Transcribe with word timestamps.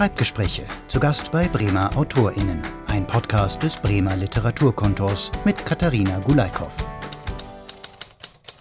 Schreibgespräche. 0.00 0.62
Zu 0.88 0.98
Gast 0.98 1.30
bei 1.30 1.46
Bremer 1.46 1.94
AutorInnen. 1.94 2.62
Ein 2.86 3.06
Podcast 3.06 3.62
des 3.62 3.76
Bremer 3.76 4.16
Literaturkontors 4.16 5.30
mit 5.44 5.66
Katharina 5.66 6.20
Gulaikow. 6.20 6.72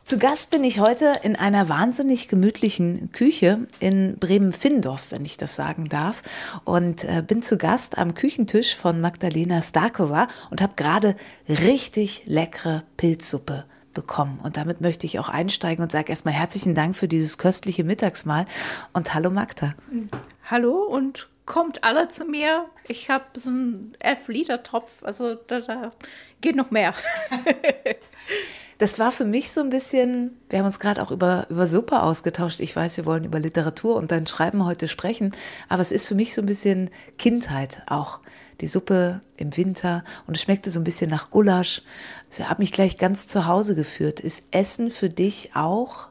Zu 0.03 0.19
Gast 0.19 0.51
bin 0.51 0.65
ich 0.65 0.81
heute 0.81 1.13
in 1.23 1.37
einer 1.37 1.69
wahnsinnig 1.69 2.27
gemütlichen 2.27 3.13
Küche 3.13 3.67
in 3.79 4.17
Bremen-Findorf, 4.19 5.11
wenn 5.11 5.23
ich 5.23 5.37
das 5.37 5.55
sagen 5.55 5.87
darf. 5.87 6.23
Und 6.65 7.05
äh, 7.05 7.23
bin 7.25 7.41
zu 7.41 7.57
Gast 7.57 7.97
am 7.97 8.15
Küchentisch 8.15 8.75
von 8.75 8.99
Magdalena 8.99 9.61
Starkova 9.61 10.27
und 10.49 10.61
habe 10.61 10.73
gerade 10.75 11.15
richtig 11.47 12.23
leckere 12.25 12.83
Pilzsuppe 12.97 13.63
bekommen. 13.99 14.39
Und 14.41 14.55
damit 14.55 14.79
möchte 14.79 15.05
ich 15.05 15.19
auch 15.19 15.27
einsteigen 15.27 15.83
und 15.83 15.91
sage 15.91 16.09
erstmal 16.09 16.33
herzlichen 16.33 16.73
Dank 16.73 16.95
für 16.95 17.09
dieses 17.09 17.37
köstliche 17.37 17.83
Mittagsmahl 17.83 18.45
und 18.93 19.13
hallo 19.13 19.29
Magda. 19.29 19.75
Hallo 20.49 20.83
und 20.83 21.27
kommt 21.45 21.83
alle 21.83 22.07
zu 22.07 22.23
mir. 22.23 22.65
Ich 22.87 23.09
habe 23.09 23.25
so 23.37 23.49
einen 23.49 23.97
11-Liter-Topf, 24.01 24.89
also 25.01 25.35
da, 25.35 25.59
da 25.59 25.91
geht 26.39 26.55
noch 26.55 26.71
mehr. 26.71 26.93
Das 28.77 28.97
war 28.97 29.11
für 29.11 29.25
mich 29.25 29.51
so 29.51 29.59
ein 29.59 29.69
bisschen, 29.69 30.39
wir 30.47 30.59
haben 30.59 30.65
uns 30.65 30.79
gerade 30.79 31.01
auch 31.01 31.11
über, 31.11 31.47
über 31.49 31.67
Suppe 31.67 32.01
ausgetauscht. 32.01 32.61
Ich 32.61 32.73
weiß, 32.73 32.95
wir 32.95 33.05
wollen 33.05 33.25
über 33.25 33.37
Literatur 33.37 33.97
und 33.97 34.09
dein 34.09 34.25
Schreiben 34.25 34.63
heute 34.63 34.87
sprechen, 34.87 35.35
aber 35.67 35.81
es 35.81 35.91
ist 35.91 36.07
für 36.07 36.15
mich 36.15 36.33
so 36.33 36.41
ein 36.41 36.45
bisschen 36.45 36.89
Kindheit 37.17 37.81
auch. 37.87 38.21
Die 38.61 38.67
Suppe 38.67 39.21
im 39.37 39.55
Winter 39.55 40.03
und 40.27 40.35
es 40.35 40.41
schmeckte 40.41 40.69
so 40.69 40.79
ein 40.79 40.83
bisschen 40.83 41.09
nach 41.09 41.29
Gulasch. 41.29 41.81
Ich 42.31 42.47
habe 42.47 42.61
mich 42.61 42.71
gleich 42.71 42.97
ganz 42.97 43.27
zu 43.27 43.47
Hause 43.47 43.75
geführt. 43.75 44.19
Ist 44.19 44.43
Essen 44.51 44.89
für 44.89 45.09
dich 45.09 45.51
auch 45.55 46.09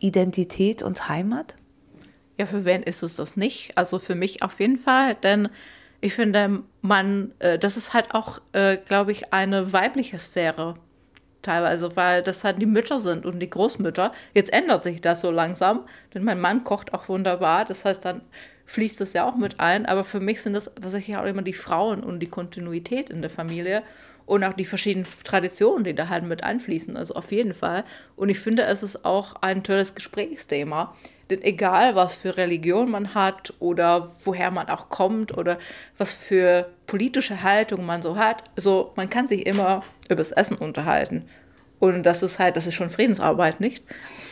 Identität 0.00 0.82
und 0.82 1.08
Heimat? 1.08 1.56
Ja, 2.36 2.46
für 2.46 2.64
wen 2.64 2.82
ist 2.82 3.02
es 3.02 3.16
das 3.16 3.36
nicht? 3.36 3.76
Also 3.76 3.98
für 3.98 4.14
mich 4.14 4.42
auf 4.42 4.60
jeden 4.60 4.78
Fall, 4.78 5.16
denn 5.16 5.48
ich 6.00 6.14
finde, 6.14 6.62
man, 6.80 7.32
äh, 7.40 7.58
das 7.58 7.76
ist 7.76 7.92
halt 7.92 8.14
auch, 8.14 8.40
äh, 8.52 8.76
glaube 8.76 9.10
ich, 9.10 9.32
eine 9.32 9.72
weibliche 9.72 10.18
Sphäre 10.18 10.74
teilweise, 11.42 11.96
weil 11.96 12.22
das 12.22 12.44
halt 12.44 12.60
die 12.60 12.66
Mütter 12.66 13.00
sind 13.00 13.26
und 13.26 13.40
die 13.40 13.50
Großmütter. 13.50 14.12
Jetzt 14.34 14.52
ändert 14.52 14.82
sich 14.82 15.00
das 15.00 15.20
so 15.20 15.30
langsam, 15.30 15.86
denn 16.14 16.24
mein 16.24 16.40
Mann 16.40 16.64
kocht 16.64 16.94
auch 16.94 17.08
wunderbar. 17.08 17.64
Das 17.64 17.84
heißt, 17.84 18.04
dann 18.04 18.22
fließt 18.68 19.00
das 19.00 19.14
ja 19.14 19.26
auch 19.28 19.36
mit 19.36 19.58
ein. 19.58 19.86
Aber 19.86 20.04
für 20.04 20.20
mich 20.20 20.42
sind 20.42 20.52
das 20.52 20.70
tatsächlich 20.80 21.16
auch 21.16 21.24
immer 21.24 21.42
die 21.42 21.54
Frauen 21.54 22.04
und 22.04 22.20
die 22.20 22.28
Kontinuität 22.28 23.10
in 23.10 23.22
der 23.22 23.30
Familie 23.30 23.82
und 24.26 24.44
auch 24.44 24.52
die 24.52 24.66
verschiedenen 24.66 25.06
Traditionen, 25.24 25.84
die 25.84 25.94
da 25.94 26.08
halt 26.08 26.24
mit 26.24 26.44
einfließen. 26.44 26.96
Also 26.96 27.14
auf 27.14 27.32
jeden 27.32 27.54
Fall. 27.54 27.84
Und 28.14 28.28
ich 28.28 28.38
finde, 28.38 28.64
es 28.64 28.82
ist 28.82 29.04
auch 29.04 29.36
ein 29.40 29.64
tolles 29.64 29.94
Gesprächsthema. 29.94 30.94
Denn 31.30 31.42
egal, 31.42 31.94
was 31.94 32.14
für 32.14 32.36
Religion 32.36 32.90
man 32.90 33.14
hat 33.14 33.54
oder 33.58 34.12
woher 34.24 34.50
man 34.50 34.68
auch 34.68 34.90
kommt 34.90 35.36
oder 35.36 35.58
was 35.96 36.12
für 36.12 36.68
politische 36.86 37.42
Haltung 37.42 37.84
man 37.84 38.02
so 38.02 38.16
hat, 38.16 38.44
also 38.56 38.92
man 38.96 39.10
kann 39.10 39.26
sich 39.26 39.46
immer 39.46 39.82
über 40.06 40.16
das 40.16 40.30
Essen 40.30 40.56
unterhalten. 40.56 41.28
Und 41.78 42.02
das 42.02 42.22
ist 42.22 42.38
halt, 42.38 42.56
das 42.56 42.66
ist 42.66 42.74
schon 42.74 42.90
Friedensarbeit, 42.90 43.60
nicht? 43.60 43.84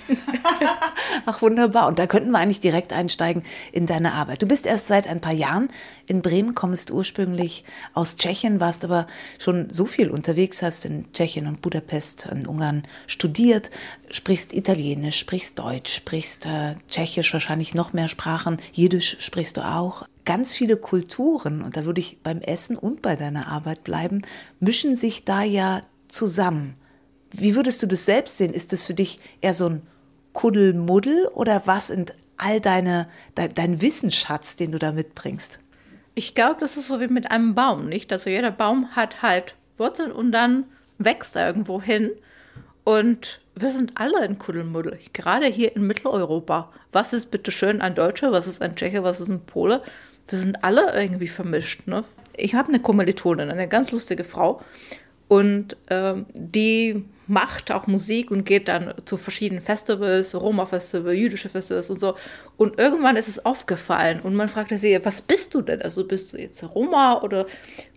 Ach, 1.26 1.42
wunderbar. 1.42 1.88
Und 1.88 1.98
da 1.98 2.06
könnten 2.06 2.30
wir 2.30 2.38
eigentlich 2.38 2.60
direkt 2.60 2.92
einsteigen 2.92 3.42
in 3.72 3.86
deine 3.86 4.12
Arbeit. 4.12 4.42
Du 4.42 4.46
bist 4.46 4.66
erst 4.66 4.86
seit 4.86 5.06
ein 5.08 5.20
paar 5.20 5.32
Jahren 5.32 5.68
in 6.06 6.22
Bremen, 6.22 6.54
kommst 6.54 6.90
ursprünglich 6.90 7.64
aus 7.94 8.16
Tschechien, 8.16 8.60
warst 8.60 8.84
aber 8.84 9.06
schon 9.38 9.72
so 9.72 9.86
viel 9.86 10.10
unterwegs, 10.10 10.62
hast 10.62 10.84
in 10.84 11.10
Tschechien 11.12 11.46
und 11.46 11.62
Budapest 11.62 12.26
in 12.26 12.46
Ungarn 12.46 12.84
studiert, 13.06 13.70
sprichst 14.10 14.52
Italienisch, 14.52 15.18
sprichst 15.18 15.58
Deutsch, 15.58 15.94
sprichst 15.94 16.46
äh, 16.46 16.74
Tschechisch, 16.88 17.32
wahrscheinlich 17.32 17.74
noch 17.74 17.92
mehr 17.92 18.08
Sprachen, 18.08 18.58
Jiddisch 18.72 19.16
sprichst 19.20 19.56
du 19.56 19.66
auch. 19.66 20.06
Ganz 20.24 20.52
viele 20.52 20.76
Kulturen, 20.76 21.62
und 21.62 21.76
da 21.76 21.84
würde 21.84 22.00
ich 22.00 22.18
beim 22.22 22.40
Essen 22.40 22.76
und 22.76 23.02
bei 23.02 23.16
deiner 23.16 23.48
Arbeit 23.48 23.84
bleiben, 23.84 24.22
mischen 24.58 24.96
sich 24.96 25.24
da 25.24 25.42
ja 25.42 25.82
zusammen. 26.08 26.74
Wie 27.32 27.54
würdest 27.54 27.82
du 27.82 27.86
das 27.86 28.04
selbst 28.04 28.38
sehen? 28.38 28.52
Ist 28.52 28.72
das 28.72 28.82
für 28.82 28.94
dich 28.94 29.20
eher 29.40 29.54
so 29.54 29.68
ein 29.68 29.82
Kuddelmuddel 30.36 31.28
oder 31.28 31.62
was 31.64 31.86
sind 31.86 32.12
all 32.36 32.60
deine, 32.60 33.08
dein, 33.34 33.54
dein 33.54 33.80
Wissensschatz, 33.80 34.54
den 34.54 34.70
du 34.70 34.78
da 34.78 34.92
mitbringst? 34.92 35.58
Ich 36.14 36.34
glaube, 36.34 36.60
das 36.60 36.76
ist 36.76 36.88
so 36.88 37.00
wie 37.00 37.08
mit 37.08 37.30
einem 37.30 37.54
Baum, 37.54 37.88
nicht? 37.88 38.12
Also 38.12 38.28
jeder 38.28 38.50
Baum 38.50 38.94
hat 38.94 39.22
halt 39.22 39.54
Wurzeln 39.78 40.12
und 40.12 40.32
dann 40.32 40.64
wächst 40.98 41.36
er 41.36 41.46
irgendwo 41.46 41.80
hin. 41.80 42.10
Und 42.84 43.40
wir 43.54 43.70
sind 43.70 43.92
alle 43.94 44.26
in 44.26 44.38
Kuddelmuddel, 44.38 44.98
gerade 45.14 45.46
hier 45.46 45.74
in 45.74 45.86
Mitteleuropa. 45.86 46.70
Was 46.92 47.14
ist 47.14 47.30
bitte 47.30 47.50
schön 47.50 47.80
ein 47.80 47.94
Deutscher, 47.94 48.30
was 48.30 48.46
ist 48.46 48.60
ein 48.60 48.76
Tscheche, 48.76 49.02
was 49.02 49.22
ist 49.22 49.28
ein 49.28 49.46
Pole? 49.46 49.82
Wir 50.28 50.38
sind 50.38 50.62
alle 50.62 50.92
irgendwie 51.00 51.28
vermischt. 51.28 51.86
Ne? 51.86 52.04
Ich 52.36 52.54
habe 52.54 52.68
eine 52.68 52.80
Kommilitonin, 52.80 53.50
eine 53.50 53.68
ganz 53.68 53.90
lustige 53.90 54.24
Frau. 54.24 54.60
Und 55.28 55.76
ähm, 55.90 56.26
die 56.34 57.04
macht 57.26 57.72
auch 57.72 57.88
Musik 57.88 58.30
und 58.30 58.44
geht 58.44 58.68
dann 58.68 58.94
zu 59.04 59.16
verschiedenen 59.16 59.60
Festivals, 59.62 60.34
Roma-Festival, 60.34 61.12
jüdische 61.14 61.48
Festivals 61.48 61.90
und 61.90 61.98
so. 61.98 62.14
Und 62.56 62.78
irgendwann 62.78 63.16
ist 63.16 63.28
es 63.28 63.44
aufgefallen 63.44 64.20
und 64.20 64.36
man 64.36 64.48
fragte 64.48 64.78
sie, 64.78 64.98
was 65.04 65.22
bist 65.22 65.54
du 65.54 65.62
denn? 65.62 65.82
Also 65.82 66.06
bist 66.06 66.32
du 66.32 66.38
jetzt 66.38 66.62
Roma 66.62 67.20
oder 67.22 67.46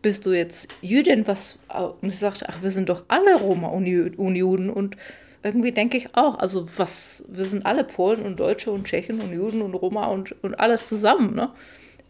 bist 0.01 0.25
du 0.25 0.31
jetzt 0.31 0.67
Jüdin? 0.81 1.28
Was? 1.28 1.59
Und 2.01 2.09
sie 2.09 2.17
sagte, 2.17 2.45
ach, 2.50 2.63
wir 2.63 2.72
sind 2.72 2.90
doch 2.90 3.03
alle 3.07 3.35
Roma 3.35 3.67
und 3.67 3.85
Juden 3.85 4.69
und 4.72 4.97
irgendwie 5.44 5.72
denke 5.72 5.97
ich 5.97 6.16
auch, 6.17 6.40
also 6.40 6.67
was, 6.78 7.23
wir 7.28 7.46
sind 7.46 7.66
alle 7.66 7.84
Polen 7.84 8.23
und 8.23 8.40
Deutsche 8.40 8.72
und 8.72 8.85
Tschechen 8.85 9.22
und 9.22 9.31
Juden 9.31 9.61
und 9.61 9.73
Roma 9.73 10.07
und, 10.07 10.35
und 10.44 10.59
alles 10.59 10.88
zusammen, 10.88 11.34
ne? 11.35 11.51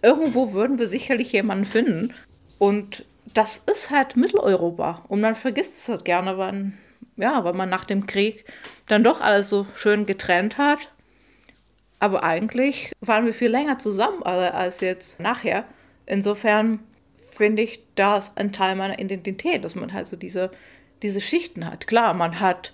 Irgendwo 0.01 0.53
würden 0.53 0.79
wir 0.79 0.87
sicherlich 0.87 1.33
jemanden 1.33 1.65
finden. 1.65 2.13
Und 2.57 3.05
das 3.33 3.61
ist 3.71 3.91
halt 3.91 4.15
Mitteleuropa. 4.15 5.03
Und 5.07 5.21
man 5.21 5.35
vergisst 5.35 5.73
es 5.77 5.89
halt 5.89 6.05
gerne, 6.05 6.37
weil 6.37 6.73
ja, 7.15 7.43
weil 7.43 7.53
man 7.53 7.69
nach 7.69 7.85
dem 7.85 8.07
Krieg 8.07 8.45
dann 8.87 9.03
doch 9.03 9.21
alles 9.21 9.49
so 9.49 9.67
schön 9.75 10.05
getrennt 10.05 10.57
hat. 10.57 10.89
Aber 11.99 12.23
eigentlich 12.23 12.93
waren 13.01 13.25
wir 13.25 13.33
viel 13.33 13.49
länger 13.49 13.77
zusammen 13.77 14.23
als 14.23 14.79
jetzt 14.79 15.19
nachher. 15.19 15.65
Insofern 16.05 16.79
finde 17.31 17.61
ich 17.61 17.83
das 17.95 18.35
ein 18.37 18.53
Teil 18.53 18.75
meiner 18.75 18.99
Identität, 18.99 19.63
dass 19.65 19.75
man 19.75 19.91
halt 19.91 20.07
so 20.07 20.15
diese, 20.15 20.49
diese 21.01 21.19
Schichten 21.19 21.65
hat. 21.65 21.87
Klar, 21.87 22.13
man 22.13 22.39
hat 22.39 22.73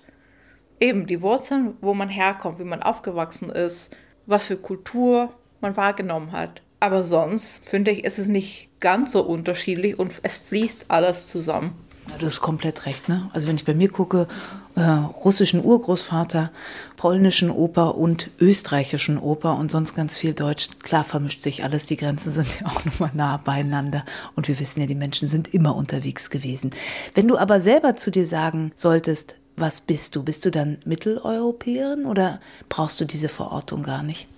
eben 0.78 1.06
die 1.06 1.22
Wurzeln, 1.22 1.76
wo 1.80 1.92
man 1.92 2.08
herkommt, 2.08 2.60
wie 2.60 2.64
man 2.64 2.82
aufgewachsen 2.82 3.50
ist, 3.50 3.94
was 4.26 4.44
für 4.44 4.56
Kultur 4.56 5.34
man 5.60 5.76
wahrgenommen 5.76 6.32
hat. 6.32 6.62
Aber 6.80 7.02
sonst 7.02 7.66
finde 7.68 7.90
ich, 7.90 8.04
ist 8.04 8.18
es 8.18 8.28
nicht 8.28 8.68
ganz 8.80 9.12
so 9.12 9.22
unterschiedlich 9.22 9.98
und 9.98 10.12
es 10.22 10.38
fließt 10.38 10.86
alles 10.88 11.26
zusammen. 11.26 11.72
Ja, 12.10 12.18
du 12.18 12.26
hast 12.26 12.40
komplett 12.40 12.86
recht. 12.86 13.08
Ne? 13.08 13.28
Also 13.32 13.48
wenn 13.48 13.56
ich 13.56 13.64
bei 13.64 13.74
mir 13.74 13.88
gucke, 13.88 14.28
äh, 14.76 14.82
russischen 14.82 15.64
Urgroßvater, 15.64 16.52
polnischen 16.96 17.50
Oper 17.50 17.96
und 17.96 18.30
österreichischen 18.38 19.18
Oper 19.18 19.56
und 19.56 19.70
sonst 19.70 19.94
ganz 19.94 20.16
viel 20.16 20.34
Deutsch, 20.34 20.68
klar 20.82 21.02
vermischt 21.02 21.42
sich 21.42 21.64
alles. 21.64 21.86
Die 21.86 21.96
Grenzen 21.96 22.32
sind 22.32 22.60
ja 22.60 22.66
auch 22.66 22.84
nochmal 22.84 23.10
nah 23.14 23.38
beieinander. 23.38 24.04
Und 24.36 24.48
wir 24.48 24.60
wissen 24.60 24.80
ja, 24.80 24.86
die 24.86 24.94
Menschen 24.94 25.26
sind 25.26 25.52
immer 25.52 25.74
unterwegs 25.74 26.30
gewesen. 26.30 26.70
Wenn 27.14 27.26
du 27.26 27.38
aber 27.38 27.60
selber 27.60 27.96
zu 27.96 28.10
dir 28.10 28.26
sagen 28.26 28.70
solltest, 28.74 29.36
was 29.56 29.80
bist 29.80 30.14
du? 30.14 30.22
Bist 30.22 30.44
du 30.44 30.50
dann 30.50 30.78
Mitteleuropäerin 30.84 32.04
oder 32.04 32.40
brauchst 32.68 33.00
du 33.00 33.06
diese 33.06 33.28
Verortung 33.28 33.82
gar 33.82 34.02
nicht? 34.02 34.28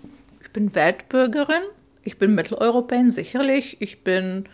Ich 0.41 0.51
bin 0.53 0.75
Weltbürgerin. 0.75 1.63
Ich 2.03 2.19
bin 2.19 2.35
Mitteleuropäerin, 2.35 3.13
sicherlich. 3.13 3.77
Ich 3.81 4.03
bin, 4.03 4.45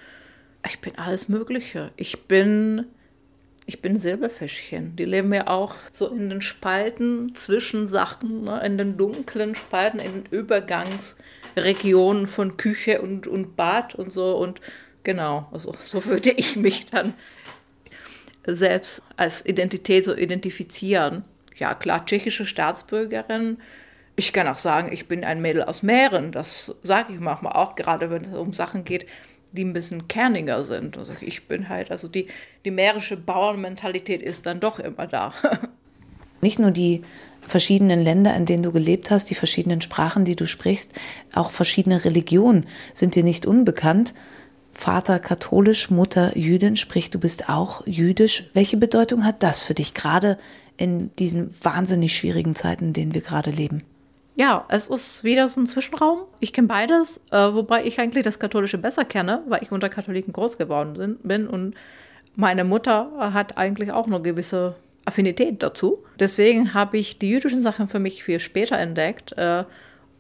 ich 0.67 0.81
bin 0.81 0.99
alles 0.99 1.29
Mögliche. 1.29 1.93
Ich 1.97 2.25
bin 2.25 2.87
ich 3.67 3.81
bin 3.81 3.99
Silberfischchen. 3.99 4.95
Die 4.97 5.05
leben 5.05 5.33
ja 5.33 5.47
auch 5.47 5.77
so 5.93 6.09
in 6.09 6.29
den 6.29 6.43
Spalten 6.43 7.35
zwischen 7.35 7.87
Sachen, 7.87 8.45
ne? 8.45 8.61
in 8.65 8.77
den 8.77 8.97
dunklen 8.97 9.55
Spalten, 9.55 10.01
in 10.01 10.25
den 10.25 10.27
Übergangsregionen 10.31 12.27
von 12.27 12.57
Küche 12.57 13.01
und, 13.01 13.27
und 13.27 13.57
Bad 13.57 13.95
und 13.95 14.13
so. 14.13 14.37
Und 14.37 14.61
genau, 15.03 15.49
also 15.51 15.75
so 15.85 16.05
würde 16.05 16.31
ich 16.31 16.57
mich 16.57 16.87
dann 16.87 17.15
selbst 18.47 19.03
als 19.17 19.47
Identität 19.47 20.05
so 20.05 20.15
identifizieren. 20.15 21.25
Ja, 21.57 21.75
klar, 21.75 22.05
tschechische 22.05 22.45
Staatsbürgerin. 22.45 23.59
Ich 24.17 24.33
kann 24.33 24.47
auch 24.47 24.59
sagen, 24.59 24.93
ich 24.93 25.09
bin 25.09 25.25
ein 25.25 25.43
Mädel 25.43 25.65
aus 25.65 25.83
Mähren. 25.83 26.31
Das 26.31 26.73
sage 26.83 27.13
ich 27.13 27.21
manchmal 27.21 27.55
auch, 27.55 27.75
gerade 27.75 28.11
wenn 28.11 28.25
es 28.25 28.35
um 28.35 28.53
Sachen 28.53 28.85
geht, 28.85 29.07
die 29.53 29.65
ein 29.65 29.73
bisschen 29.73 30.09
kerniger 30.09 30.65
sind. 30.65 30.99
Also 30.99 31.13
ich 31.21 31.47
bin 31.47 31.69
halt, 31.69 31.91
also 31.91 32.09
die, 32.09 32.29
die 32.65 32.71
mährische 32.71 33.17
Bauernmentalität 33.17 34.23
ist 34.23 34.47
dann 34.47 34.61
doch 34.61 34.79
immer 34.79 35.07
da. 35.07 35.33
Nicht 36.41 36.59
nur 36.59 36.73
die 36.73 37.03
verschiedenen 37.47 38.01
Länder, 38.01 38.35
in 38.35 38.47
denen 38.47 38.63
du 38.63 38.73
gelebt 38.73 39.11
hast, 39.11 39.31
die 39.31 39.35
verschiedenen 39.35 39.81
Sprachen, 39.81 40.25
die 40.25 40.37
du 40.37 40.47
sprichst, 40.47 40.93
auch 41.33 41.51
verschiedene 41.51 42.05
Religionen 42.05 42.67
sind 42.95 43.15
dir 43.15 43.23
nicht 43.23 43.47
unbekannt. 43.47 44.15
Vater 44.73 45.21
katholisch, 45.21 45.91
Mutter 45.91 46.37
Jüdin, 46.37 46.77
sprich 46.77 47.11
du 47.11 47.21
bist 47.21 47.49
auch 47.49 47.87
jüdisch. 47.87 48.45
Welche 48.55 48.77
Bedeutung 48.77 49.25
hat 49.25 49.43
das 49.43 49.61
für 49.61 49.75
dich, 49.75 49.95
gerade 49.95 50.39
in 50.77 51.15
diesen 51.17 51.55
wahnsinnig 51.63 52.17
schwierigen 52.17 52.55
Zeiten, 52.55 52.87
in 52.87 52.93
denen 52.93 53.15
wir 53.15 53.21
gerade 53.21 53.51
leben? 53.51 53.83
Ja, 54.37 54.65
es 54.69 54.89
ist 54.89 55.23
wieder 55.23 55.49
so 55.49 55.61
ein 55.61 55.67
Zwischenraum. 55.67 56.23
Ich 56.41 56.53
kenne 56.53 56.67
beides, 56.67 57.21
äh, 57.31 57.37
wobei 57.37 57.85
ich 57.85 58.01
eigentlich 58.01 58.25
das 58.25 58.41
Katholische 58.41 58.79
besser 58.79 59.05
kenne, 59.05 59.43
weil 59.47 59.63
ich 59.63 59.71
unter 59.71 59.89
Katholiken 59.89 60.33
groß 60.33 60.59
geworden 60.59 61.19
bin 61.23 61.47
und 61.47 61.75
meine 62.37 62.65
Mutter 62.65 63.13
hat 63.33 63.57
eigentlich 63.57 63.93
auch 63.93 64.07
eine 64.07 64.21
gewisse 64.21 64.75
Affinität 65.05 65.63
dazu. 65.63 66.05
Deswegen 66.19 66.75
habe 66.75 66.99
ich 66.99 67.19
die 67.19 67.31
jüdischen 67.31 67.63
Sachen 67.63 67.87
für 67.87 68.01
mich 68.01 68.25
viel 68.25 68.41
später 68.41 68.77
entdeckt. 68.77 69.33
Äh, 69.39 69.65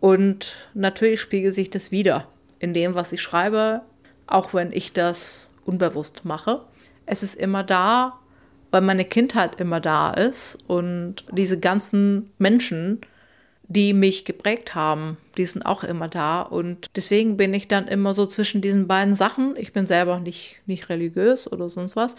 und 0.00 0.56
natürlich 0.75 1.20
spiegelt 1.20 1.55
sich 1.55 1.70
das 1.70 1.90
wieder 1.90 2.28
in 2.58 2.75
dem, 2.75 2.94
was 2.94 3.12
ich 3.12 3.22
schreibe, 3.22 3.82
auch 4.26 4.55
wenn 4.55 4.70
ich 4.72 4.93
das 4.93 5.49
unbewusst 5.64 6.25
mache. 6.25 6.60
Es 7.06 7.22
ist 7.22 7.34
immer 7.34 7.64
da, 7.64 8.19
weil 8.70 8.82
meine 8.82 9.05
Kindheit 9.05 9.60
immer 9.60 9.81
da 9.81 10.10
ist 10.10 10.58
und 10.67 11.25
diese 11.32 11.58
ganzen 11.58 12.31
Menschen, 12.38 13.00
die 13.69 13.93
mich 13.93 14.25
geprägt 14.25 14.75
haben, 14.75 15.16
die 15.37 15.46
sind 15.46 15.64
auch 15.64 15.84
immer 15.84 16.08
da. 16.08 16.43
Und 16.43 16.90
deswegen 16.96 17.37
bin 17.37 17.55
ich 17.55 17.69
dann 17.69 17.88
immer 17.88 18.14
so 18.14 18.26
zwischen 18.26 18.61
diesen 18.61 18.87
beiden 18.87 19.14
Sachen. 19.14 19.56
Ich 19.56 19.72
bin 19.72 19.87
selber 19.87 20.20
nicht, 20.20 20.61
nicht 20.66 20.88
religiös 20.88 21.50
oder 21.50 21.69
sonst 21.70 21.96
was. 21.96 22.14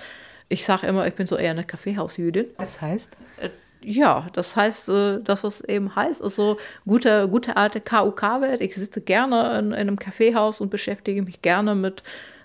Ich 0.50 0.66
sage 0.66 0.88
immer, 0.88 1.08
ich 1.08 1.14
bin 1.14 1.28
so 1.28 1.38
eher 1.38 1.52
eine 1.52 1.64
Kaffeehausjüdin. 1.64 2.48
Das 2.58 2.82
heißt? 2.82 3.18
Äh, 3.38 3.50
ja, 3.82 4.28
das 4.34 4.56
heißt, 4.56 4.90
äh, 4.90 5.20
das, 5.24 5.44
was 5.44 5.62
eben 5.62 5.96
heißt, 5.96 6.22
ist 6.22 6.36
so 6.36 6.58
gute, 6.86 7.30
gute 7.30 7.58
alte 7.58 7.80
KUK-Welt. 7.80 8.62
Ich 8.62 8.76
sitze 8.76 9.02
gerne 9.02 9.60
in, 9.60 9.68
in, 9.68 9.74
einem 9.74 10.00
Kaffeehaus 10.00 10.62
und 10.62 10.70
beschäftige 10.70 11.22
mich 11.22 11.42
gerne 11.44 11.76
mit, 11.76 12.02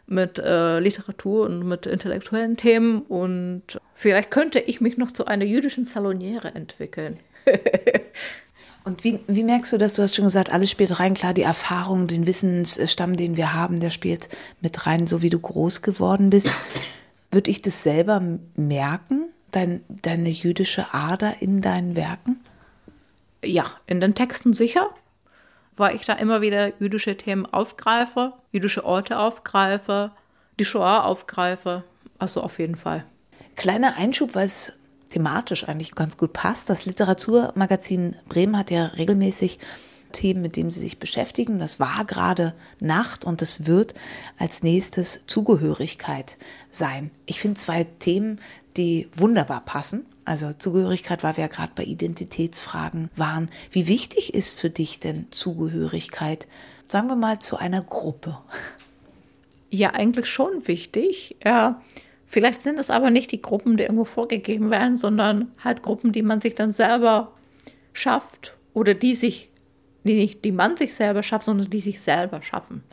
mit 0.06 0.38
äh, 0.38 0.79
Literatur 0.79 1.46
und 1.46 1.67
mit 1.67 1.87
intellektuellen 1.87 2.58
Themen. 2.58 3.03
Und 3.03 3.81
vielleicht 3.94 4.31
könnte 4.31 4.58
ich 4.58 4.82
mich 4.82 4.99
noch 4.99 5.11
zu 5.11 5.25
einer 5.26 5.46
jüdischen 5.46 5.85
Saloniere 5.85 6.55
entwickeln. 6.55 7.20
Und 8.85 9.05
wie, 9.05 9.21
wie 9.27 9.43
merkst 9.43 9.73
du 9.73 9.79
das? 9.79 9.94
Du 9.94 10.03
hast 10.03 10.17
schon 10.17 10.25
gesagt, 10.25 10.53
alles 10.53 10.71
spielt 10.71 10.99
rein. 10.99 11.15
Klar, 11.15 11.35
die 11.35 11.43
Erfahrung, 11.43 12.06
den 12.06 12.27
Wissensstamm, 12.27 13.17
den 13.17 13.37
wir 13.37 13.53
haben, 13.53 13.81
der 13.81 13.91
spielt 13.91 14.29
mit 14.61 14.87
rein, 14.87 15.06
so 15.06 15.23
wie 15.23 15.31
du 15.31 15.38
groß 15.38 15.82
geworden 15.82 16.31
bist. 16.31 16.50
Würde 17.31 17.50
ich 17.50 17.62
das 17.62 17.82
selber 17.82 18.23
merken, 18.56 19.29
dein, 19.50 19.82
deine 19.88 20.31
jüdische 20.31 20.93
Ader 20.94 21.41
in 21.41 21.61
deinen 21.61 21.94
Werken? 21.94 22.41
Ja, 23.44 23.67
in 23.87 24.00
den 24.00 24.15
Texten 24.15 24.55
sicher, 24.55 24.91
weil 25.77 25.94
ich 25.94 26.05
da 26.05 26.15
immer 26.15 26.41
wieder 26.41 26.79
jüdische 26.81 27.17
Themen 27.17 27.47
aufgreife, 27.47 28.32
jüdische 28.50 28.85
Orte 28.85 29.19
aufgreife, 29.19 30.12
die 30.59 30.65
Shoah 30.65 31.05
aufgreife. 31.05 31.85
Also 32.19 32.43
auf 32.43 32.59
jeden 32.59 32.77
Fall. 32.77 33.05
Kleiner 33.56 33.97
Einschub, 33.97 34.35
weil 34.35 34.47
es 34.47 34.73
thematisch 35.10 35.68
eigentlich 35.68 35.94
ganz 35.94 36.16
gut 36.16 36.32
passt. 36.32 36.70
Das 36.70 36.86
Literaturmagazin 36.86 38.16
Bremen 38.28 38.56
hat 38.56 38.70
ja 38.70 38.86
regelmäßig 38.86 39.58
Themen, 40.12 40.42
mit 40.42 40.56
denen 40.56 40.70
sie 40.70 40.80
sich 40.80 40.98
beschäftigen. 40.98 41.58
Das 41.58 41.78
war 41.78 42.04
gerade 42.04 42.54
Nacht 42.80 43.24
und 43.24 43.42
es 43.42 43.66
wird 43.66 43.94
als 44.38 44.62
nächstes 44.62 45.20
Zugehörigkeit 45.26 46.36
sein. 46.70 47.10
Ich 47.26 47.40
finde 47.40 47.60
zwei 47.60 47.84
Themen, 47.84 48.40
die 48.76 49.08
wunderbar 49.14 49.64
passen. 49.64 50.06
Also 50.24 50.52
Zugehörigkeit, 50.52 51.22
weil 51.24 51.36
wir 51.36 51.44
ja 51.44 51.48
gerade 51.48 51.72
bei 51.74 51.84
Identitätsfragen 51.84 53.10
waren. 53.16 53.50
Wie 53.70 53.88
wichtig 53.88 54.34
ist 54.34 54.58
für 54.58 54.70
dich 54.70 55.00
denn 55.00 55.26
Zugehörigkeit, 55.30 56.46
sagen 56.86 57.08
wir 57.08 57.16
mal, 57.16 57.40
zu 57.40 57.56
einer 57.56 57.82
Gruppe? 57.82 58.38
Ja, 59.70 59.90
eigentlich 59.90 60.26
schon 60.26 60.66
wichtig. 60.68 61.36
Ja, 61.44 61.80
Vielleicht 62.32 62.62
sind 62.62 62.79
es 62.79 62.91
aber 62.91 63.11
nicht 63.11 63.32
die 63.32 63.43
Gruppen, 63.43 63.77
die 63.77 63.82
irgendwo 63.82 64.05
vorgegeben 64.05 64.71
werden, 64.71 64.94
sondern 64.94 65.50
halt 65.65 65.82
Gruppen, 65.82 66.12
die 66.12 66.23
man 66.23 66.41
sich 66.41 66.55
dann 66.55 66.71
selber 66.71 67.32
schafft 67.93 68.56
oder 68.73 68.94
die 68.94 69.17
sich, 69.17 69.50
die 70.05 70.15
nicht 70.15 70.44
die 70.44 70.53
man 70.53 70.77
sich 70.77 70.94
selber 70.94 71.25
schafft, 71.25 71.47
sondern 71.47 71.71
die 71.71 71.81
sich 71.81 72.00
selber 72.00 72.41
schaffen. 72.41 72.85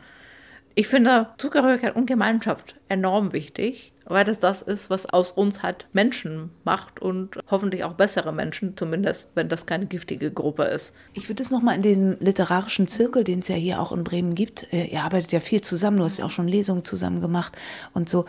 Ich 0.74 0.88
finde 0.88 1.28
Zugehörigkeit 1.38 1.94
und 1.94 2.06
Gemeinschaft 2.06 2.76
enorm 2.88 3.32
wichtig, 3.32 3.92
weil 4.04 4.24
das 4.24 4.38
das 4.38 4.62
ist, 4.62 4.90
was 4.90 5.06
aus 5.06 5.32
uns 5.32 5.62
halt 5.62 5.88
Menschen 5.92 6.50
macht 6.64 7.00
und 7.00 7.38
hoffentlich 7.50 7.84
auch 7.84 7.94
bessere 7.94 8.32
Menschen, 8.32 8.76
zumindest 8.76 9.30
wenn 9.34 9.48
das 9.48 9.66
keine 9.66 9.86
giftige 9.86 10.30
Gruppe 10.30 10.64
ist. 10.64 10.94
Ich 11.14 11.28
würde 11.28 11.42
es 11.42 11.50
nochmal 11.50 11.74
in 11.74 11.82
diesem 11.82 12.16
literarischen 12.20 12.88
Zirkel, 12.88 13.24
den 13.24 13.40
es 13.40 13.48
ja 13.48 13.56
hier 13.56 13.80
auch 13.80 13.92
in 13.92 14.04
Bremen 14.04 14.34
gibt, 14.34 14.72
äh, 14.72 14.86
ihr 14.86 15.02
arbeitet 15.02 15.32
ja 15.32 15.40
viel 15.40 15.60
zusammen, 15.60 15.96
du 15.98 16.04
hast 16.04 16.18
ja 16.18 16.24
auch 16.24 16.30
schon 16.30 16.48
Lesungen 16.48 16.84
zusammen 16.84 17.20
gemacht 17.20 17.56
und 17.92 18.08
so. 18.08 18.24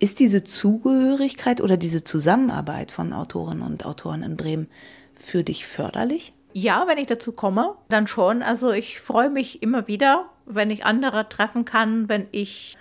Ist 0.00 0.20
diese 0.20 0.44
Zugehörigkeit 0.44 1.60
oder 1.60 1.76
diese 1.76 2.04
Zusammenarbeit 2.04 2.92
von 2.92 3.12
Autorinnen 3.12 3.62
und 3.62 3.84
Autoren 3.84 4.22
in 4.22 4.36
Bremen 4.36 4.68
für 5.14 5.42
dich 5.42 5.66
förderlich? 5.66 6.34
Ja, 6.52 6.86
wenn 6.86 6.98
ich 6.98 7.08
dazu 7.08 7.32
komme, 7.32 7.74
dann 7.88 8.06
schon. 8.06 8.42
Also 8.42 8.70
ich 8.70 9.00
freue 9.00 9.28
mich 9.28 9.62
immer 9.62 9.88
wieder, 9.88 10.30
wenn 10.46 10.70
ich 10.70 10.84
andere 10.84 11.28
treffen 11.28 11.64
kann, 11.64 12.08
wenn 12.08 12.28
ich, 12.30 12.76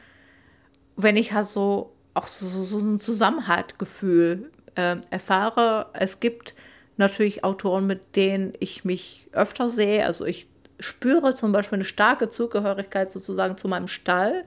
wenn 0.96 1.18
ich 1.18 1.34
halt 1.34 1.48
so 1.48 1.94
auch 2.14 2.28
so, 2.28 2.64
so 2.64 2.78
ein 2.80 3.00
Zusammenhaltgefühl 3.00 4.52
äh, 4.76 4.98
erfahre. 5.10 5.88
Es 5.94 6.20
gibt 6.20 6.56
natürlich 6.98 7.44
Autoren, 7.44 7.88
mit 7.88 8.16
denen 8.16 8.54
ich 8.60 8.86
mich 8.86 9.28
öfter 9.32 9.70
sehe. 9.70 10.06
Also 10.06 10.26
ich 10.26 10.48
spüre 10.80 11.34
zum 11.34 11.52
Beispiel 11.52 11.78
eine 11.78 11.86
starke 11.86 12.30
Zugehörigkeit 12.30 13.12
sozusagen 13.12 13.58
zu 13.58 13.68
meinem 13.68 13.88
Stall 13.88 14.46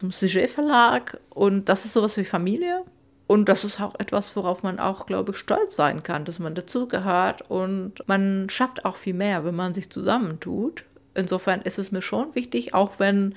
im 0.00 0.10
Sujet 0.10 0.50
Verlag 0.50 1.18
und 1.30 1.68
das 1.68 1.84
ist 1.84 1.92
sowas 1.92 2.16
wie 2.16 2.24
Familie. 2.24 2.84
Und 3.26 3.50
das 3.50 3.62
ist 3.62 3.78
auch 3.78 3.94
etwas, 3.98 4.34
worauf 4.36 4.62
man 4.62 4.78
auch, 4.78 5.04
glaube 5.04 5.32
ich, 5.32 5.38
stolz 5.38 5.76
sein 5.76 6.02
kann, 6.02 6.24
dass 6.24 6.38
man 6.38 6.54
dazugehört 6.54 7.42
und 7.50 8.02
man 8.06 8.48
schafft 8.48 8.86
auch 8.86 8.96
viel 8.96 9.12
mehr, 9.12 9.44
wenn 9.44 9.54
man 9.54 9.74
sich 9.74 9.90
zusammentut. 9.90 10.84
Insofern 11.14 11.60
ist 11.60 11.78
es 11.78 11.92
mir 11.92 12.00
schon 12.00 12.34
wichtig, 12.34 12.72
auch 12.72 12.92
wenn 12.98 13.34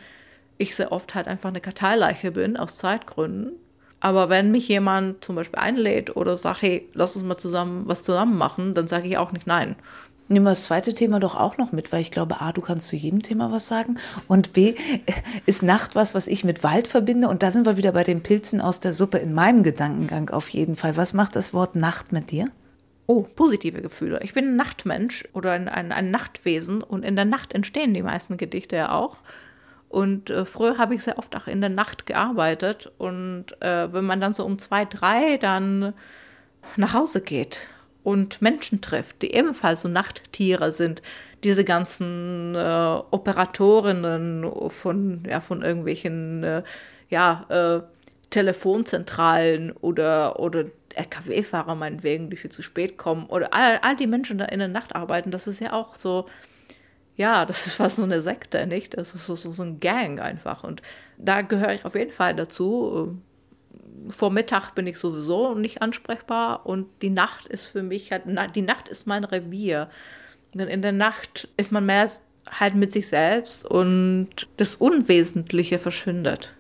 ich 0.58 0.76
sehr 0.76 0.94
oft 0.94 1.14
halt 1.14 1.28
einfach 1.28 1.50
eine 1.50 1.60
Karteileiche 1.60 2.32
bin, 2.32 2.56
aus 2.56 2.78
Zeitgründen. 2.78 3.54
Aber 4.00 4.30
wenn 4.30 4.52
mich 4.52 4.68
jemand 4.68 5.26
zum 5.26 5.36
Beispiel 5.36 5.60
einlädt 5.60 6.16
oder 6.16 6.38
sagt, 6.38 6.62
hey, 6.62 6.90
lass 6.94 7.16
uns 7.16 7.26
mal 7.26 7.38
zusammen 7.38 7.84
was 7.86 8.04
zusammen 8.04 8.38
machen, 8.38 8.74
dann 8.74 8.88
sage 8.88 9.08
ich 9.08 9.18
auch 9.18 9.32
nicht 9.34 9.46
nein. 9.46 9.76
Nehmen 10.32 10.46
wir 10.46 10.52
das 10.52 10.64
zweite 10.64 10.94
Thema 10.94 11.20
doch 11.20 11.36
auch 11.36 11.58
noch 11.58 11.74
mit, 11.74 11.92
weil 11.92 12.00
ich 12.00 12.10
glaube, 12.10 12.40
A, 12.40 12.54
du 12.54 12.62
kannst 12.62 12.88
zu 12.88 12.96
jedem 12.96 13.22
Thema 13.22 13.52
was 13.52 13.68
sagen 13.68 14.00
und 14.30 14.54
B, 14.54 14.76
ist 15.46 15.62
Nacht 15.62 15.94
was, 15.94 16.16
was 16.16 16.28
ich 16.28 16.46
mit 16.46 16.64
Wald 16.64 16.88
verbinde 16.88 17.28
und 17.28 17.44
da 17.44 17.52
sind 17.52 17.66
wir 17.66 17.76
wieder 17.76 17.92
bei 17.92 18.06
den 18.06 18.24
Pilzen 18.24 18.62
aus 18.62 18.80
der 18.80 18.94
Suppe 18.94 19.18
in 19.18 19.34
meinem 19.34 19.62
Gedankengang 19.62 20.30
auf 20.30 20.48
jeden 20.48 20.78
Fall. 20.78 20.96
Was 20.96 21.12
macht 21.12 21.36
das 21.36 21.54
Wort 21.54 21.76
Nacht 21.76 22.14
mit 22.14 22.32
dir? 22.32 22.48
Oh, 23.08 23.24
positive 23.24 23.82
Gefühle. 23.82 24.22
Ich 24.24 24.34
bin 24.34 24.46
ein 24.46 24.56
Nachtmensch 24.56 25.28
oder 25.34 25.52
ein, 25.52 25.68
ein, 25.68 25.92
ein 25.92 26.12
Nachtwesen 26.12 26.82
und 26.82 27.04
in 27.04 27.18
der 27.18 27.26
Nacht 27.26 27.52
entstehen 27.52 27.94
die 27.94 28.02
meisten 28.02 28.38
Gedichte 28.38 28.78
ja 28.78 28.94
auch. 28.94 29.18
Und 29.90 30.30
äh, 30.30 30.46
früher 30.46 30.78
habe 30.78 30.96
ich 30.96 31.04
sehr 31.04 31.20
oft 31.20 31.36
auch 31.36 31.48
in 31.48 31.60
der 31.60 31.70
Nacht 31.70 32.06
gearbeitet 32.06 32.90
und 32.98 33.48
äh, 33.62 33.92
wenn 33.92 34.06
man 34.06 34.22
dann 34.22 34.34
so 34.34 34.46
um 34.46 34.60
zwei, 34.60 34.86
drei 34.86 35.36
dann 35.36 35.94
nach 36.78 36.94
Hause 36.94 37.20
geht 37.20 37.60
und 38.04 38.42
Menschen 38.42 38.82
trifft, 38.82 39.22
die 39.22 39.34
ebenfalls 39.34 39.82
so 39.82 39.88
Nachttiere 39.88 40.72
sind. 40.72 41.02
Diese 41.44 41.64
ganzen 41.64 42.56
äh, 42.56 43.00
Operatorinnen 43.12 44.50
von, 44.70 45.24
ja, 45.28 45.42
von 45.42 45.62
irgendwelchen 45.62 46.44
äh, 46.44 46.64
ja, 47.10 47.46
äh, 47.50 47.82
Telefonzentralen 48.30 49.72
oder, 49.72 50.40
oder 50.40 50.66
LKW-Fahrer 50.96 51.76
meinetwegen, 51.76 52.30
die 52.30 52.38
viel 52.38 52.52
zu 52.52 52.62
spät 52.62 52.98
kommen. 52.98 53.26
Oder 53.28 53.54
all, 53.54 53.80
all 53.82 53.96
die 53.96 54.08
Menschen, 54.08 54.38
die 54.38 54.46
da 54.46 54.50
in 54.50 54.60
der 54.60 54.68
Nacht 54.68 54.96
arbeiten, 54.96 55.32
das 55.32 55.48
ist 55.48 55.60
ja 55.60 55.74
auch 55.74 55.96
so, 55.96 56.28
ja, 57.16 57.46
das 57.46 57.68
ist 57.68 57.74
fast 57.74 57.98
so 57.98 58.04
eine 58.04 58.22
Sekte, 58.22 58.66
nicht? 58.66 58.98
Das 58.98 59.14
ist 59.14 59.26
so, 59.26 59.36
so 59.36 59.64
ein 59.64 59.80
Gang 59.80 60.20
einfach. 60.20 60.64
Und 60.64 60.82
da 61.18 61.42
gehöre 61.42 61.74
ich 61.74 61.86
auf 61.86 61.96
jeden 61.96 62.12
Fall 62.12 62.36
dazu 62.36 63.20
vor 64.10 64.32
Mittag 64.32 64.76
bin 64.76 64.88
ich 64.88 64.98
sowieso 64.98 65.54
nicht 65.56 65.82
ansprechbar 65.82 66.66
und 66.66 66.88
die 67.02 67.10
Nacht 67.10 67.48
ist 67.48 67.68
für 67.68 67.84
mich 67.84 68.12
halt, 68.12 68.24
die 68.56 68.62
Nacht 68.62 68.88
ist 68.88 69.08
mein 69.08 69.24
Revier. 69.24 69.90
Denn 70.54 70.68
in 70.68 70.82
der 70.82 70.92
Nacht 70.92 71.48
ist 71.58 71.72
man 71.72 71.86
mehr 71.86 72.10
halt 72.60 72.76
mit 72.76 72.92
sich 72.92 73.08
selbst 73.08 73.66
und 73.66 74.30
das 74.58 74.76
Unwesentliche 74.76 75.80
verschwindet. 75.80 76.54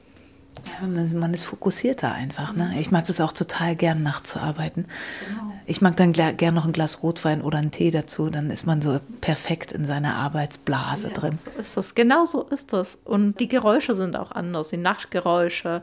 Ja, 0.66 0.88
man 0.88 1.34
ist 1.34 1.44
fokussierter 1.44 2.12
einfach. 2.12 2.54
Ne? 2.54 2.76
Ich 2.80 2.92
mag 2.92 3.06
das 3.06 3.20
auch 3.20 3.34
total 3.34 3.76
gern, 3.76 4.04
nachts 4.04 4.34
zu 4.34 4.40
arbeiten. 4.40 4.86
Genau. 5.28 5.54
Ich 5.66 5.82
mag 5.82 5.96
dann 5.98 6.14
gern 6.14 6.54
noch 6.54 6.66
ein 6.66 6.72
Glas 6.72 7.02
Rotwein 7.02 7.42
oder 7.42 7.58
einen 7.58 7.72
Tee 7.72 7.90
dazu. 7.90 8.30
Dann 8.30 8.52
ist 8.52 8.66
man 8.66 8.82
so 8.82 9.00
perfekt 9.22 9.72
in 9.72 9.86
seiner 9.86 10.16
Arbeitsblase 10.16 11.08
ja, 11.08 11.14
drin. 11.14 11.40
So 11.44 11.62
ist 11.62 11.78
das. 11.78 11.96
Genau 11.96 12.26
so 12.26 12.44
ist 12.44 12.74
das. 12.74 13.00
Und 13.06 13.40
die 13.40 13.48
Geräusche 13.48 13.96
sind 13.96 14.16
auch 14.16 14.32
anders, 14.32 14.70
die 14.70 14.78
Nachtgeräusche. 14.78 15.82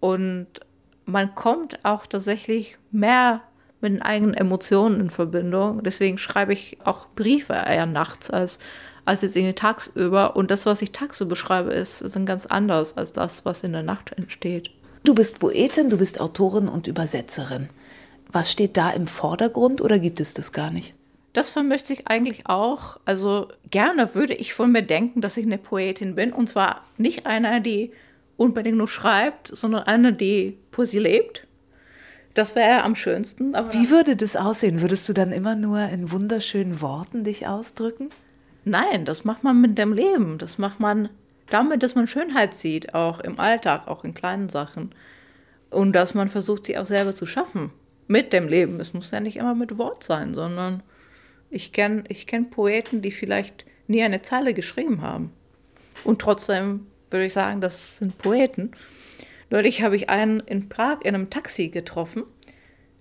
Und 0.00 0.46
man 1.04 1.34
kommt 1.34 1.84
auch 1.84 2.06
tatsächlich 2.06 2.78
mehr 2.90 3.42
mit 3.80 3.92
den 3.92 4.02
eigenen 4.02 4.34
Emotionen 4.34 5.00
in 5.00 5.10
Verbindung. 5.10 5.82
Deswegen 5.82 6.18
schreibe 6.18 6.52
ich 6.52 6.78
auch 6.84 7.06
Briefe 7.14 7.52
eher 7.52 7.86
nachts 7.86 8.30
als, 8.30 8.58
als 9.04 9.22
jetzt 9.22 9.36
irgendwie 9.36 9.54
tagsüber. 9.54 10.36
Und 10.36 10.50
das, 10.50 10.66
was 10.66 10.82
ich 10.82 10.92
tagsüber 10.92 11.36
schreibe, 11.36 11.72
ist, 11.72 12.00
ist 12.00 12.26
ganz 12.26 12.46
anders 12.46 12.96
als 12.96 13.12
das, 13.12 13.44
was 13.44 13.62
in 13.62 13.72
der 13.72 13.82
Nacht 13.82 14.12
entsteht. 14.12 14.70
Du 15.04 15.14
bist 15.14 15.38
Poetin, 15.38 15.88
du 15.88 15.98
bist 15.98 16.20
Autorin 16.20 16.68
und 16.68 16.88
Übersetzerin. 16.88 17.68
Was 18.32 18.50
steht 18.50 18.76
da 18.76 18.90
im 18.90 19.06
Vordergrund 19.06 19.80
oder 19.80 20.00
gibt 20.00 20.18
es 20.18 20.34
das 20.34 20.52
gar 20.52 20.70
nicht? 20.70 20.94
Das 21.32 21.50
vermischt 21.50 21.86
sich 21.86 22.08
eigentlich 22.08 22.48
auch. 22.48 22.98
Also 23.04 23.48
gerne 23.70 24.14
würde 24.14 24.34
ich 24.34 24.54
von 24.54 24.72
mir 24.72 24.82
denken, 24.82 25.20
dass 25.20 25.36
ich 25.36 25.44
eine 25.44 25.58
Poetin 25.58 26.14
bin. 26.14 26.32
Und 26.32 26.48
zwar 26.48 26.82
nicht 26.96 27.26
einer, 27.26 27.60
die 27.60 27.92
unbedingt 28.36 28.78
nur 28.78 28.88
schreibt, 28.88 29.48
sondern 29.56 29.84
eine, 29.84 30.12
die 30.12 30.58
Poesie 30.70 30.98
lebt. 30.98 31.46
Das 32.34 32.54
wäre 32.54 32.82
am 32.82 32.94
schönsten. 32.94 33.54
Wie 33.54 33.88
würde 33.88 34.14
das 34.14 34.36
aussehen? 34.36 34.82
Würdest 34.82 35.08
du 35.08 35.14
dann 35.14 35.32
immer 35.32 35.56
nur 35.56 35.80
in 35.80 36.10
wunderschönen 36.10 36.82
Worten 36.82 37.24
dich 37.24 37.46
ausdrücken? 37.46 38.10
Nein, 38.64 39.06
das 39.06 39.24
macht 39.24 39.42
man 39.42 39.60
mit 39.60 39.78
dem 39.78 39.92
Leben. 39.92 40.36
Das 40.36 40.58
macht 40.58 40.78
man 40.78 41.08
damit, 41.48 41.82
dass 41.82 41.94
man 41.94 42.08
Schönheit 42.08 42.54
sieht, 42.54 42.94
auch 42.94 43.20
im 43.20 43.40
Alltag, 43.40 43.88
auch 43.88 44.04
in 44.04 44.12
kleinen 44.12 44.50
Sachen. 44.50 44.94
Und 45.70 45.94
dass 45.94 46.12
man 46.12 46.28
versucht, 46.28 46.66
sie 46.66 46.76
auch 46.76 46.84
selber 46.84 47.14
zu 47.14 47.24
schaffen. 47.24 47.70
Mit 48.06 48.32
dem 48.32 48.48
Leben. 48.48 48.80
Es 48.80 48.92
muss 48.92 49.10
ja 49.10 49.20
nicht 49.20 49.36
immer 49.36 49.54
mit 49.54 49.78
Wort 49.78 50.02
sein, 50.02 50.34
sondern 50.34 50.82
ich 51.48 51.72
kenne 51.72 52.04
ich 52.08 52.26
kenn 52.26 52.50
Poeten, 52.50 53.02
die 53.02 53.12
vielleicht 53.12 53.64
nie 53.88 54.02
eine 54.02 54.22
Zeile 54.22 54.52
geschrieben 54.52 55.00
haben. 55.00 55.32
Und 56.04 56.20
trotzdem 56.20 56.86
würde 57.10 57.26
ich 57.26 57.32
sagen, 57.32 57.60
das 57.60 57.98
sind 57.98 58.18
Poeten. 58.18 58.72
Neulich 59.50 59.82
habe 59.82 59.96
ich 59.96 60.10
einen 60.10 60.40
in 60.40 60.68
Prag 60.68 60.98
in 61.02 61.14
einem 61.14 61.30
Taxi 61.30 61.68
getroffen. 61.68 62.24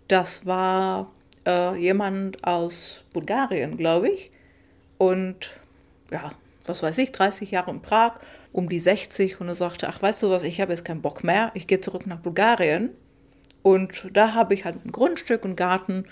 Das 0.07 0.45
war 0.45 1.11
äh, 1.45 1.75
jemand 1.75 2.43
aus 2.43 3.03
Bulgarien, 3.13 3.77
glaube 3.77 4.09
ich. 4.09 4.31
Und 4.97 5.51
ja, 6.11 6.33
was 6.65 6.83
weiß 6.83 6.97
ich, 6.99 7.11
30 7.11 7.51
Jahre 7.51 7.71
in 7.71 7.81
Prag, 7.81 8.19
um 8.51 8.69
die 8.69 8.79
60. 8.79 9.41
Und 9.41 9.47
er 9.47 9.55
sagte, 9.55 9.87
ach, 9.89 10.01
weißt 10.01 10.23
du 10.23 10.29
was, 10.29 10.43
ich 10.43 10.61
habe 10.61 10.71
jetzt 10.71 10.85
keinen 10.85 11.01
Bock 11.01 11.23
mehr. 11.23 11.51
Ich 11.53 11.67
gehe 11.67 11.81
zurück 11.81 12.05
nach 12.05 12.19
Bulgarien. 12.19 12.91
Und 13.63 14.09
da 14.13 14.33
habe 14.33 14.53
ich 14.53 14.65
halt 14.65 14.85
ein 14.85 14.91
Grundstück 14.91 15.43
und 15.43 15.55
Garten. 15.55 16.05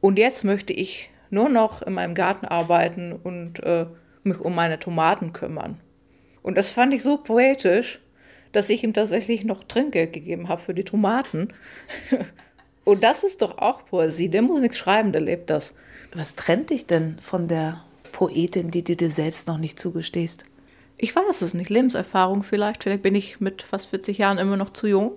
Und 0.00 0.18
jetzt 0.18 0.42
möchte 0.42 0.72
ich 0.72 1.10
nur 1.30 1.48
noch 1.48 1.82
in 1.82 1.94
meinem 1.94 2.14
Garten 2.14 2.46
arbeiten 2.46 3.12
und 3.12 3.62
äh, 3.62 3.86
mich 4.24 4.40
um 4.40 4.54
meine 4.54 4.78
Tomaten 4.78 5.32
kümmern. 5.32 5.80
Und 6.48 6.54
das 6.54 6.70
fand 6.70 6.94
ich 6.94 7.02
so 7.02 7.18
poetisch, 7.18 8.00
dass 8.52 8.70
ich 8.70 8.82
ihm 8.82 8.94
tatsächlich 8.94 9.44
noch 9.44 9.64
Trinkgeld 9.64 10.14
gegeben 10.14 10.48
habe 10.48 10.62
für 10.62 10.72
die 10.72 10.82
Tomaten. 10.82 11.48
und 12.84 13.04
das 13.04 13.22
ist 13.22 13.42
doch 13.42 13.58
auch 13.58 13.84
Poesie. 13.84 14.30
Der 14.30 14.40
muss 14.40 14.62
nichts 14.62 14.78
schreiben, 14.78 15.12
der 15.12 15.20
lebt 15.20 15.50
das. 15.50 15.74
Was 16.14 16.36
trennt 16.36 16.70
dich 16.70 16.86
denn 16.86 17.18
von 17.20 17.48
der 17.48 17.84
Poetin, 18.12 18.70
die 18.70 18.82
du 18.82 18.96
dir 18.96 19.10
selbst 19.10 19.46
noch 19.46 19.58
nicht 19.58 19.78
zugestehst? 19.78 20.46
Ich 20.96 21.14
weiß 21.14 21.42
es 21.42 21.52
nicht. 21.52 21.68
Lebenserfahrung 21.68 22.42
vielleicht. 22.42 22.82
Vielleicht 22.82 23.02
bin 23.02 23.14
ich 23.14 23.40
mit 23.40 23.60
fast 23.60 23.90
40 23.90 24.16
Jahren 24.16 24.38
immer 24.38 24.56
noch 24.56 24.70
zu 24.70 24.86
jung. 24.86 25.12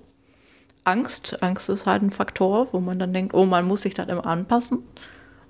Angst. 0.83 1.41
Angst 1.41 1.69
ist 1.69 1.85
halt 1.85 2.01
ein 2.01 2.11
Faktor, 2.11 2.73
wo 2.73 2.81
man 2.81 2.99
dann 2.99 3.13
denkt, 3.13 3.33
oh, 3.33 3.45
man 3.45 3.65
muss 3.65 3.83
sich 3.83 3.93
dann 3.93 4.09
immer 4.09 4.25
anpassen. 4.25 4.79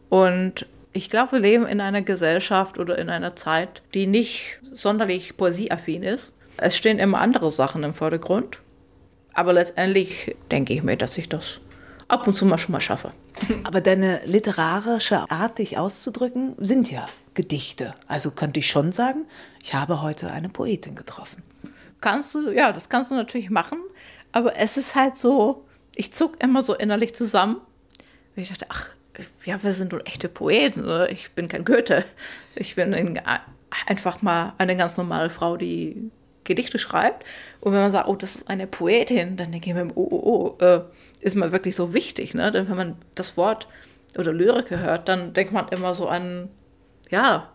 Und 0.09 0.67
ich 0.93 1.09
glaube, 1.09 1.33
wir 1.33 1.39
leben 1.39 1.65
in 1.65 1.81
einer 1.81 2.01
Gesellschaft 2.01 2.77
oder 2.77 2.97
in 2.97 3.09
einer 3.09 3.35
Zeit, 3.35 3.81
die 3.93 4.07
nicht 4.07 4.59
sonderlich 4.71 5.37
poesieaffin 5.37 6.03
ist. 6.03 6.33
Es 6.57 6.75
stehen 6.75 6.99
immer 6.99 7.19
andere 7.19 7.51
Sachen 7.51 7.83
im 7.83 7.93
Vordergrund. 7.93 8.59
Aber 9.33 9.53
letztendlich 9.53 10.35
denke 10.51 10.73
ich 10.73 10.83
mir, 10.83 10.97
dass 10.97 11.17
ich 11.17 11.29
das 11.29 11.59
ab 12.09 12.27
und 12.27 12.33
zu 12.33 12.45
mal 12.45 12.57
schon 12.57 12.73
mal 12.73 12.81
schaffe. 12.81 13.13
Aber 13.63 13.79
deine 13.79 14.21
literarische 14.25 15.31
Art, 15.31 15.59
dich 15.59 15.77
auszudrücken, 15.77 16.55
sind 16.57 16.91
ja 16.91 17.05
Gedichte. 17.33 17.95
Also 18.07 18.31
könnte 18.31 18.59
ich 18.59 18.69
schon 18.69 18.91
sagen, 18.91 19.25
ich 19.63 19.73
habe 19.73 20.01
heute 20.01 20.31
eine 20.31 20.49
Poetin 20.49 20.95
getroffen. 20.95 21.43
Kannst 22.01 22.35
du, 22.35 22.51
ja, 22.51 22.73
das 22.73 22.89
kannst 22.89 23.11
du 23.11 23.15
natürlich 23.15 23.49
machen. 23.49 23.79
Aber 24.33 24.57
es 24.57 24.75
ist 24.75 24.95
halt 24.95 25.15
so, 25.15 25.65
ich 25.95 26.11
zuck 26.13 26.43
immer 26.43 26.61
so 26.61 26.75
innerlich 26.75 27.15
zusammen. 27.15 27.57
Ich 28.35 28.49
dachte, 28.49 28.65
ach, 28.69 28.89
ja, 29.45 29.61
wir 29.63 29.73
sind 29.73 29.91
nun 29.91 30.05
echte 30.05 30.29
Poeten. 30.29 30.83
Oder? 30.83 31.11
Ich 31.11 31.31
bin 31.31 31.47
kein 31.47 31.65
Goethe. 31.65 32.05
Ich 32.55 32.75
bin 32.75 33.19
einfach 33.87 34.21
mal 34.21 34.53
eine 34.57 34.75
ganz 34.75 34.97
normale 34.97 35.29
Frau, 35.29 35.57
die 35.57 36.11
Gedichte 36.43 36.79
schreibt. 36.79 37.25
Und 37.59 37.73
wenn 37.73 37.81
man 37.81 37.91
sagt, 37.91 38.07
oh, 38.07 38.15
das 38.15 38.35
ist 38.35 38.49
eine 38.49 38.67
Poetin, 38.67 39.37
dann 39.37 39.51
denke 39.51 39.69
ich 39.69 39.75
mir, 39.75 39.87
oh, 39.95 40.07
oh, 40.11 40.57
oh, 40.59 40.63
äh, 40.63 40.81
ist 41.19 41.35
mal 41.35 41.51
wirklich 41.51 41.75
so 41.75 41.93
wichtig. 41.93 42.33
Ne? 42.33 42.51
Denn 42.51 42.69
wenn 42.69 42.77
man 42.77 42.95
das 43.15 43.37
Wort 43.37 43.67
oder 44.17 44.33
Lyrik 44.33 44.71
hört, 44.71 45.07
dann 45.07 45.33
denkt 45.33 45.53
man 45.53 45.69
immer 45.69 45.93
so 45.93 46.07
an, 46.07 46.49
ja, 47.09 47.49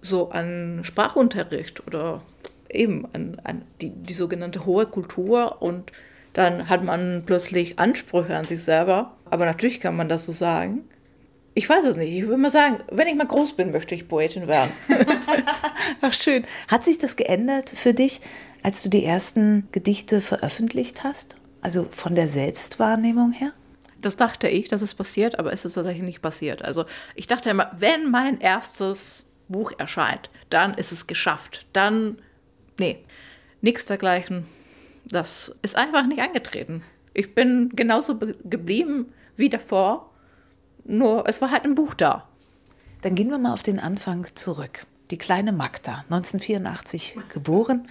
so 0.00 0.30
an 0.30 0.80
Sprachunterricht 0.84 1.86
oder 1.86 2.22
eben 2.68 3.06
an, 3.12 3.40
an 3.44 3.62
die, 3.80 3.90
die 3.90 4.14
sogenannte 4.14 4.64
hohe 4.64 4.86
Kultur 4.86 5.62
und 5.62 5.92
dann 6.32 6.68
hat 6.68 6.82
man 6.82 7.24
plötzlich 7.26 7.78
Ansprüche 7.78 8.36
an 8.36 8.44
sich 8.44 8.62
selber. 8.62 9.16
Aber 9.30 9.44
natürlich 9.44 9.80
kann 9.80 9.96
man 9.96 10.08
das 10.08 10.24
so 10.24 10.32
sagen. 10.32 10.84
Ich 11.54 11.68
weiß 11.68 11.84
es 11.84 11.96
nicht. 11.96 12.12
Ich 12.12 12.22
würde 12.26 12.38
mal 12.38 12.50
sagen, 12.50 12.78
wenn 12.90 13.08
ich 13.08 13.14
mal 13.14 13.26
groß 13.26 13.54
bin, 13.54 13.72
möchte 13.72 13.94
ich 13.94 14.08
Poetin 14.08 14.46
werden. 14.46 14.72
Ach 16.00 16.14
schön. 16.14 16.46
Hat 16.68 16.84
sich 16.84 16.98
das 16.98 17.16
geändert 17.16 17.70
für 17.74 17.92
dich, 17.92 18.22
als 18.62 18.82
du 18.82 18.88
die 18.88 19.04
ersten 19.04 19.68
Gedichte 19.72 20.22
veröffentlicht 20.22 21.04
hast? 21.04 21.36
Also 21.60 21.86
von 21.90 22.14
der 22.14 22.28
Selbstwahrnehmung 22.28 23.32
her? 23.32 23.52
Das 24.00 24.16
dachte 24.16 24.48
ich, 24.48 24.68
dass 24.68 24.82
es 24.82 24.94
passiert, 24.94 25.38
aber 25.38 25.52
es 25.52 25.64
ist 25.64 25.74
tatsächlich 25.74 26.04
nicht 26.04 26.22
passiert. 26.22 26.64
Also 26.64 26.86
ich 27.14 27.26
dachte 27.26 27.50
immer, 27.50 27.70
wenn 27.78 28.10
mein 28.10 28.40
erstes 28.40 29.26
Buch 29.48 29.72
erscheint, 29.76 30.30
dann 30.48 30.74
ist 30.74 30.90
es 30.90 31.06
geschafft. 31.06 31.66
Dann, 31.72 32.18
nee, 32.78 32.98
nichts 33.60 33.84
dergleichen 33.86 34.46
das 35.04 35.54
ist 35.62 35.76
einfach 35.76 36.06
nicht 36.06 36.20
eingetreten. 36.20 36.82
Ich 37.14 37.34
bin 37.34 37.70
genauso 37.74 38.18
geblieben 38.44 39.12
wie 39.36 39.48
davor, 39.48 40.10
nur 40.84 41.28
es 41.28 41.40
war 41.40 41.50
halt 41.50 41.64
ein 41.64 41.74
Buch 41.74 41.94
da. 41.94 42.28
Dann 43.02 43.14
gehen 43.14 43.30
wir 43.30 43.38
mal 43.38 43.52
auf 43.52 43.62
den 43.62 43.78
Anfang 43.78 44.26
zurück. 44.34 44.86
Die 45.10 45.18
kleine 45.18 45.52
Magda, 45.52 46.04
1984 46.08 47.18
geboren, 47.28 47.86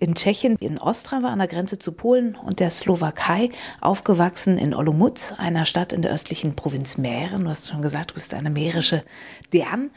in 0.00 0.14
Tschechien, 0.14 0.56
in 0.56 0.78
Ostrava 0.78 1.28
an 1.28 1.38
der 1.38 1.48
Grenze 1.48 1.78
zu 1.78 1.92
Polen 1.92 2.36
und 2.36 2.60
der 2.60 2.70
Slowakei, 2.70 3.50
aufgewachsen 3.80 4.58
in 4.58 4.74
Olomouc, 4.74 5.38
einer 5.38 5.64
Stadt 5.64 5.92
in 5.92 6.02
der 6.02 6.12
östlichen 6.12 6.56
Provinz 6.56 6.98
Mähren. 6.98 7.44
Du 7.44 7.50
hast 7.50 7.68
schon 7.68 7.82
gesagt, 7.82 8.10
du 8.10 8.14
bist 8.14 8.34
eine 8.34 8.50
mährische 8.50 9.04
Dern. 9.52 9.90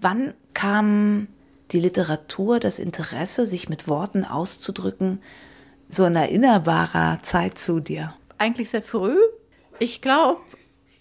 Wann 0.00 0.34
kam 0.54 1.28
die 1.72 1.80
Literatur, 1.80 2.60
das 2.60 2.78
Interesse, 2.78 3.46
sich 3.46 3.68
mit 3.68 3.88
Worten 3.88 4.24
auszudrücken, 4.24 5.20
so 5.94 6.04
in 6.04 6.16
erinnerbarer 6.16 7.20
Zeit 7.22 7.58
zu 7.58 7.80
dir? 7.80 8.14
Eigentlich 8.38 8.70
sehr 8.70 8.82
früh. 8.82 9.16
Ich 9.78 10.02
glaube, 10.02 10.40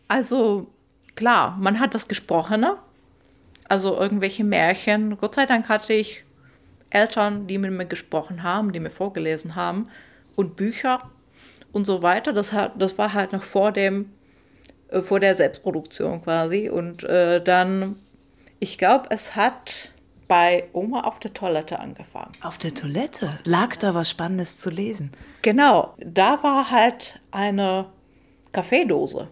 also 0.07 0.67
klar, 1.15 1.57
man 1.59 1.79
hat 1.79 1.95
das 1.95 2.07
Gesprochene, 2.07 2.77
also 3.67 3.97
irgendwelche 3.97 4.43
Märchen. 4.43 5.17
Gott 5.17 5.35
sei 5.35 5.45
Dank 5.45 5.69
hatte 5.69 5.93
ich 5.93 6.23
Eltern, 6.89 7.47
die 7.47 7.57
mit 7.57 7.71
mir 7.71 7.85
gesprochen 7.85 8.43
haben, 8.43 8.71
die 8.71 8.79
mir 8.79 8.91
vorgelesen 8.91 9.55
haben 9.55 9.89
und 10.35 10.55
Bücher 10.55 11.09
und 11.71 11.85
so 11.85 12.01
weiter. 12.01 12.33
Das, 12.33 12.53
hat, 12.53 12.73
das 12.79 12.97
war 12.97 13.13
halt 13.13 13.33
noch 13.33 13.43
vor 13.43 13.71
dem, 13.71 14.11
äh, 14.89 15.01
vor 15.01 15.19
der 15.19 15.35
Selbstproduktion 15.35 16.21
quasi. 16.21 16.69
Und 16.69 17.03
äh, 17.03 17.43
dann, 17.43 17.95
ich 18.59 18.77
glaube, 18.77 19.07
es 19.09 19.35
hat 19.35 19.92
bei 20.33 20.63
Oma 20.73 21.01
auf 21.01 21.19
der 21.19 21.31
Toilette 21.31 21.79
angefangen. 21.79 22.31
Auf 22.41 22.57
der 22.57 22.73
Toilette? 22.73 23.37
Lag 23.43 23.75
da 23.75 23.93
was 23.93 24.09
Spannendes 24.09 24.57
zu 24.57 24.71
lesen? 24.71 25.11
Genau, 25.43 25.93
da 25.99 26.41
war 26.41 26.71
halt 26.71 27.19
eine 27.29 27.85
Kaffeedose. 28.51 29.27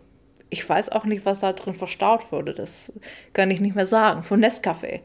Ich 0.51 0.69
weiß 0.69 0.89
auch 0.89 1.05
nicht, 1.05 1.25
was 1.25 1.39
da 1.39 1.53
drin 1.53 1.73
verstaut 1.73 2.31
wurde. 2.31 2.53
Das 2.53 2.93
kann 3.33 3.49
ich 3.49 3.59
nicht 3.59 3.75
mehr 3.75 3.87
sagen. 3.87 4.21
Von 4.21 4.45
Nescafé. 4.45 4.99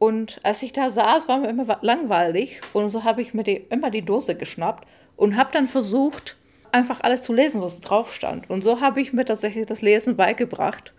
Und 0.00 0.40
als 0.42 0.60
ich 0.64 0.72
da 0.72 0.90
saß, 0.90 1.28
war 1.28 1.38
mir 1.38 1.50
immer 1.50 1.78
langweilig. 1.82 2.60
Und 2.72 2.90
so 2.90 3.04
habe 3.04 3.22
ich 3.22 3.34
mir 3.34 3.44
die, 3.44 3.58
immer 3.70 3.92
die 3.92 4.04
Dose 4.04 4.34
geschnappt 4.34 4.88
und 5.14 5.36
habe 5.36 5.52
dann 5.52 5.68
versucht, 5.68 6.36
einfach 6.72 6.98
alles 7.02 7.22
zu 7.22 7.32
lesen, 7.32 7.62
was 7.62 7.78
drauf 7.78 8.12
stand. 8.12 8.50
Und 8.50 8.64
so 8.64 8.80
habe 8.80 9.00
ich 9.00 9.12
mir 9.12 9.24
tatsächlich 9.24 9.66
das 9.66 9.82
Lesen 9.82 10.16
beigebracht. 10.16 10.94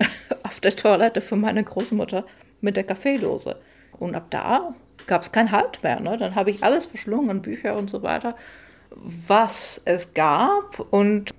auf 0.42 0.58
der 0.58 0.74
Toilette 0.74 1.20
für 1.20 1.36
meine 1.36 1.62
Großmutter 1.62 2.24
mit 2.60 2.76
der 2.76 2.84
Kaffeedose. 2.84 3.56
Und 3.98 4.14
ab 4.14 4.26
da 4.30 4.74
gab 5.06 5.22
es 5.22 5.32
kein 5.32 5.52
Halt 5.52 5.82
mehr. 5.82 6.00
Ne? 6.00 6.16
Dann 6.16 6.34
habe 6.34 6.50
ich 6.50 6.62
alles 6.62 6.86
verschlungen, 6.86 7.42
Bücher 7.42 7.76
und 7.76 7.90
so 7.90 8.02
weiter, 8.02 8.36
was 8.90 9.80
es 9.84 10.14
gab. 10.14 10.80
Und 10.90 11.34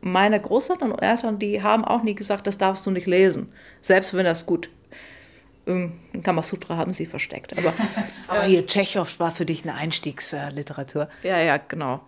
meine 0.00 0.40
Großeltern 0.40 0.92
und 0.92 1.00
Eltern, 1.00 1.38
die 1.38 1.62
haben 1.62 1.84
auch 1.84 2.02
nie 2.02 2.14
gesagt, 2.14 2.46
das 2.46 2.58
darfst 2.58 2.86
du 2.86 2.90
nicht 2.90 3.06
lesen. 3.06 3.52
Selbst 3.80 4.14
wenn 4.14 4.24
das 4.24 4.46
gut 4.46 4.70
in 5.66 6.22
Kamasutra 6.22 6.76
haben 6.76 6.92
sie 6.92 7.06
versteckt. 7.06 7.56
Aber, 7.56 7.72
aber 8.28 8.42
hier 8.42 8.66
Tschechow 8.66 9.18
war 9.18 9.30
für 9.30 9.46
dich 9.46 9.62
eine 9.62 9.74
Einstiegsliteratur. 9.74 11.08
Ja, 11.22 11.38
ja, 11.40 11.56
genau. 11.56 12.02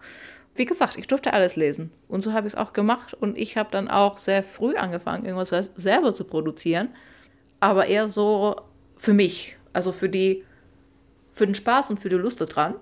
Wie 0.54 0.66
gesagt, 0.66 0.96
ich 0.96 1.06
durfte 1.06 1.32
alles 1.32 1.56
lesen. 1.56 1.90
Und 2.06 2.23
so 2.23 2.32
habe 2.35 2.46
ich 2.46 2.54
es 2.54 2.58
auch 2.58 2.75
gemacht. 2.75 3.14
Und 3.14 3.38
ich 3.38 3.56
habe 3.56 3.70
dann 3.70 3.88
auch 3.88 4.18
sehr 4.18 4.42
früh 4.42 4.76
angefangen, 4.76 5.25
irgendwas 5.25 5.70
selber 5.76 6.12
zu 6.12 6.25
produzieren 6.25 6.88
aber 7.66 7.87
eher 7.87 8.08
so 8.08 8.54
für 8.96 9.12
mich, 9.12 9.56
also 9.73 9.90
für 9.90 10.08
die, 10.08 10.44
für 11.35 11.46
den 11.46 11.56
Spaß 11.56 11.90
und 11.90 11.99
für 11.99 12.08
die 12.08 12.14
Lust 12.14 12.40
daran. 12.40 12.76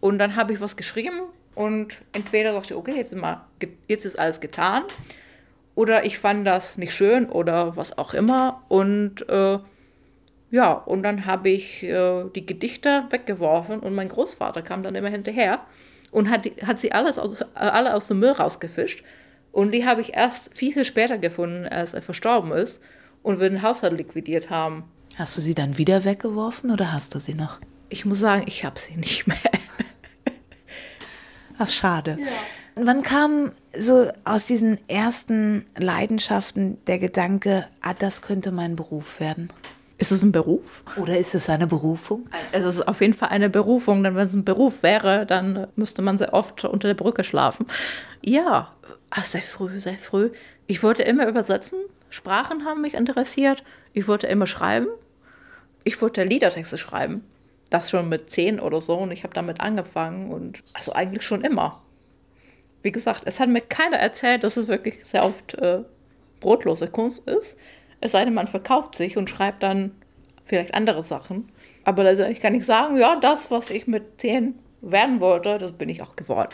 Und 0.00 0.18
dann 0.18 0.36
habe 0.36 0.52
ich 0.52 0.60
was 0.60 0.76
geschrieben 0.76 1.22
und 1.54 1.94
entweder 2.12 2.52
dachte 2.52 2.74
ich, 2.74 2.78
okay, 2.78 2.94
jetzt 2.96 3.14
ist, 3.14 3.20
mal, 3.20 3.46
jetzt 3.88 4.04
ist 4.04 4.18
alles 4.18 4.40
getan. 4.40 4.82
oder 5.74 6.04
ich 6.04 6.18
fand 6.18 6.46
das 6.46 6.76
nicht 6.76 6.92
schön 6.92 7.30
oder 7.30 7.76
was 7.76 7.96
auch 7.96 8.12
immer. 8.12 8.62
Und 8.68 9.26
äh, 9.30 9.58
ja, 10.50 10.72
und 10.72 11.02
dann 11.02 11.24
habe 11.24 11.48
ich 11.48 11.82
äh, 11.82 12.24
die 12.34 12.44
Gedichte 12.44 13.04
weggeworfen 13.08 13.80
und 13.80 13.94
mein 13.94 14.10
Großvater 14.10 14.60
kam 14.60 14.82
dann 14.82 14.94
immer 14.94 15.08
hinterher 15.08 15.60
und 16.10 16.28
hat, 16.28 16.44
die, 16.44 16.52
hat 16.62 16.78
sie 16.78 16.92
alles 16.92 17.18
aus, 17.18 17.42
alle 17.54 17.94
aus 17.94 18.08
dem 18.08 18.18
Müll 18.18 18.32
rausgefischt. 18.32 19.02
Und 19.50 19.72
die 19.72 19.86
habe 19.86 20.02
ich 20.02 20.14
erst 20.14 20.54
viel, 20.54 20.74
viel 20.74 20.84
später 20.84 21.16
gefunden, 21.16 21.66
als 21.66 21.94
er 21.94 22.02
verstorben 22.02 22.52
ist 22.52 22.82
und 23.22 23.40
wir 23.40 23.48
den 23.48 23.62
Haushalt 23.62 23.96
liquidiert 23.96 24.50
haben. 24.50 24.84
Hast 25.16 25.36
du 25.36 25.40
sie 25.40 25.54
dann 25.54 25.78
wieder 25.78 26.04
weggeworfen 26.04 26.70
oder 26.70 26.92
hast 26.92 27.14
du 27.14 27.18
sie 27.18 27.34
noch? 27.34 27.58
Ich 27.88 28.04
muss 28.04 28.18
sagen, 28.18 28.44
ich 28.46 28.64
habe 28.64 28.78
sie 28.78 28.96
nicht 28.96 29.26
mehr. 29.26 29.38
Ach, 31.58 31.70
schade. 31.70 32.18
Ja. 32.20 32.26
Wann 32.74 33.02
kam 33.02 33.52
so 33.78 34.10
aus 34.24 34.44
diesen 34.44 34.78
ersten 34.88 35.64
Leidenschaften 35.78 36.76
der 36.86 36.98
Gedanke, 36.98 37.66
ah, 37.80 37.94
das 37.94 38.20
könnte 38.20 38.52
mein 38.52 38.76
Beruf 38.76 39.18
werden? 39.18 39.48
Ist 39.96 40.12
es 40.12 40.22
ein 40.22 40.32
Beruf? 40.32 40.84
Oder 40.96 41.16
ist 41.16 41.34
es 41.34 41.48
eine 41.48 41.66
Berufung? 41.66 42.26
Es 42.52 42.64
ist 42.64 42.86
auf 42.86 43.00
jeden 43.00 43.14
Fall 43.14 43.30
eine 43.30 43.48
Berufung, 43.48 44.02
denn 44.02 44.14
wenn 44.14 44.26
es 44.26 44.34
ein 44.34 44.44
Beruf 44.44 44.82
wäre, 44.82 45.24
dann 45.24 45.68
müsste 45.74 46.02
man 46.02 46.18
sehr 46.18 46.34
oft 46.34 46.66
unter 46.66 46.88
der 46.88 46.94
Brücke 46.94 47.24
schlafen. 47.24 47.66
Ja, 48.22 48.74
ach, 49.08 49.24
sehr 49.24 49.40
früh, 49.40 49.80
sehr 49.80 49.96
früh. 49.96 50.32
Ich 50.66 50.82
wollte 50.82 51.02
immer 51.02 51.26
übersetzen. 51.26 51.78
Sprachen 52.10 52.64
haben 52.64 52.80
mich 52.80 52.94
interessiert. 52.94 53.64
Ich 53.92 54.08
wollte 54.08 54.26
immer 54.26 54.46
schreiben. 54.46 54.88
Ich 55.84 56.00
wollte 56.00 56.24
Liedertexte 56.24 56.78
schreiben. 56.78 57.24
Das 57.70 57.90
schon 57.90 58.08
mit 58.08 58.30
zehn 58.30 58.60
oder 58.60 58.80
so 58.80 58.96
und 58.96 59.10
ich 59.10 59.24
habe 59.24 59.34
damit 59.34 59.60
angefangen 59.60 60.30
und 60.30 60.62
also 60.74 60.92
eigentlich 60.92 61.24
schon 61.24 61.42
immer 61.42 61.82
wie 62.86 62.92
gesagt, 62.92 63.22
es 63.24 63.40
hat 63.40 63.48
mir 63.48 63.62
keiner 63.62 63.96
erzählt, 63.96 64.44
dass 64.44 64.56
es 64.56 64.68
wirklich 64.68 65.04
sehr 65.04 65.24
oft 65.24 65.54
äh, 65.54 65.80
brotlose 66.38 66.86
Kunst 66.86 67.28
ist. 67.28 67.56
Es 68.00 68.12
sei 68.12 68.24
denn, 68.24 68.32
man 68.32 68.46
verkauft 68.46 68.94
sich 68.94 69.16
und 69.16 69.28
schreibt 69.28 69.64
dann 69.64 69.90
vielleicht 70.44 70.72
andere 70.72 71.02
Sachen. 71.02 71.50
Aber 71.82 72.08
ich 72.30 72.40
kann 72.40 72.52
nicht 72.52 72.64
sagen, 72.64 72.96
ja, 72.96 73.18
das, 73.18 73.50
was 73.50 73.70
ich 73.70 73.88
mit 73.88 74.20
zehn 74.20 74.54
werden 74.82 75.18
wollte, 75.18 75.58
das 75.58 75.72
bin 75.72 75.88
ich 75.88 76.00
auch 76.00 76.14
geworden. 76.14 76.50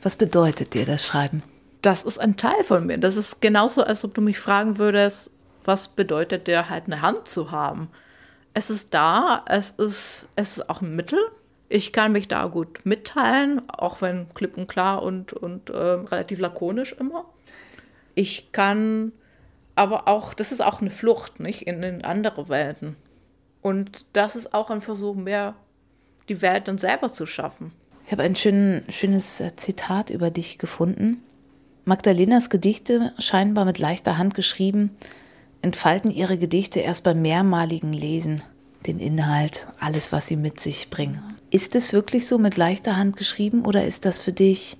Was 0.00 0.14
bedeutet 0.14 0.74
dir 0.74 0.86
das 0.86 1.04
Schreiben? 1.04 1.42
Das 1.84 2.02
ist 2.02 2.16
ein 2.16 2.38
Teil 2.38 2.64
von 2.64 2.86
mir. 2.86 2.96
Das 2.96 3.16
ist 3.16 3.42
genauso, 3.42 3.84
als 3.84 4.06
ob 4.06 4.14
du 4.14 4.22
mich 4.22 4.38
fragen 4.38 4.78
würdest, 4.78 5.30
was 5.66 5.88
bedeutet 5.88 6.46
dir 6.46 6.70
halt 6.70 6.84
eine 6.86 7.02
Hand 7.02 7.28
zu 7.28 7.50
haben? 7.50 7.90
Es 8.54 8.70
ist 8.70 8.94
da, 8.94 9.44
es 9.46 9.70
ist, 9.72 10.26
es 10.34 10.56
ist 10.56 10.70
auch 10.70 10.80
ein 10.80 10.96
Mittel, 10.96 11.18
ich 11.68 11.92
kann 11.92 12.12
mich 12.12 12.26
da 12.26 12.46
gut 12.46 12.86
mitteilen, 12.86 13.68
auch 13.68 14.00
wenn 14.00 14.32
klipp 14.32 14.56
und 14.56 14.66
klar 14.66 15.02
und, 15.02 15.34
und 15.34 15.68
äh, 15.68 15.76
relativ 15.76 16.38
lakonisch 16.38 16.92
immer. 16.92 17.26
Ich 18.14 18.50
kann 18.52 19.12
aber 19.74 20.08
auch, 20.08 20.32
das 20.32 20.52
ist 20.52 20.62
auch 20.62 20.80
eine 20.80 20.90
Flucht, 20.90 21.38
nicht? 21.38 21.66
In, 21.66 21.82
in 21.82 22.02
andere 22.02 22.48
Welten. 22.48 22.96
Und 23.60 24.06
das 24.14 24.36
ist 24.36 24.54
auch 24.54 24.70
ein 24.70 24.80
Versuch, 24.80 25.16
mehr 25.16 25.54
die 26.30 26.40
Welt 26.40 26.66
dann 26.66 26.78
selber 26.78 27.12
zu 27.12 27.26
schaffen. 27.26 27.72
Ich 28.06 28.12
habe 28.12 28.22
ein 28.22 28.36
schön, 28.36 28.84
schönes 28.88 29.40
äh, 29.40 29.54
Zitat 29.54 30.08
über 30.08 30.30
dich 30.30 30.56
gefunden. 30.56 31.22
Magdalenas 31.86 32.48
Gedichte, 32.48 33.12
scheinbar 33.18 33.66
mit 33.66 33.78
leichter 33.78 34.16
Hand 34.16 34.34
geschrieben, 34.34 34.90
entfalten 35.60 36.10
ihre 36.10 36.38
Gedichte 36.38 36.80
erst 36.80 37.04
beim 37.04 37.20
mehrmaligen 37.20 37.92
Lesen, 37.92 38.42
den 38.86 38.98
Inhalt, 38.98 39.66
alles, 39.80 40.10
was 40.10 40.26
sie 40.26 40.36
mit 40.36 40.60
sich 40.60 40.88
bringen. 40.88 41.22
Ist 41.50 41.74
es 41.74 41.92
wirklich 41.92 42.26
so 42.26 42.38
mit 42.38 42.56
leichter 42.56 42.96
Hand 42.96 43.16
geschrieben 43.16 43.64
oder 43.64 43.86
ist 43.86 44.06
das 44.06 44.22
für 44.22 44.32
dich 44.32 44.78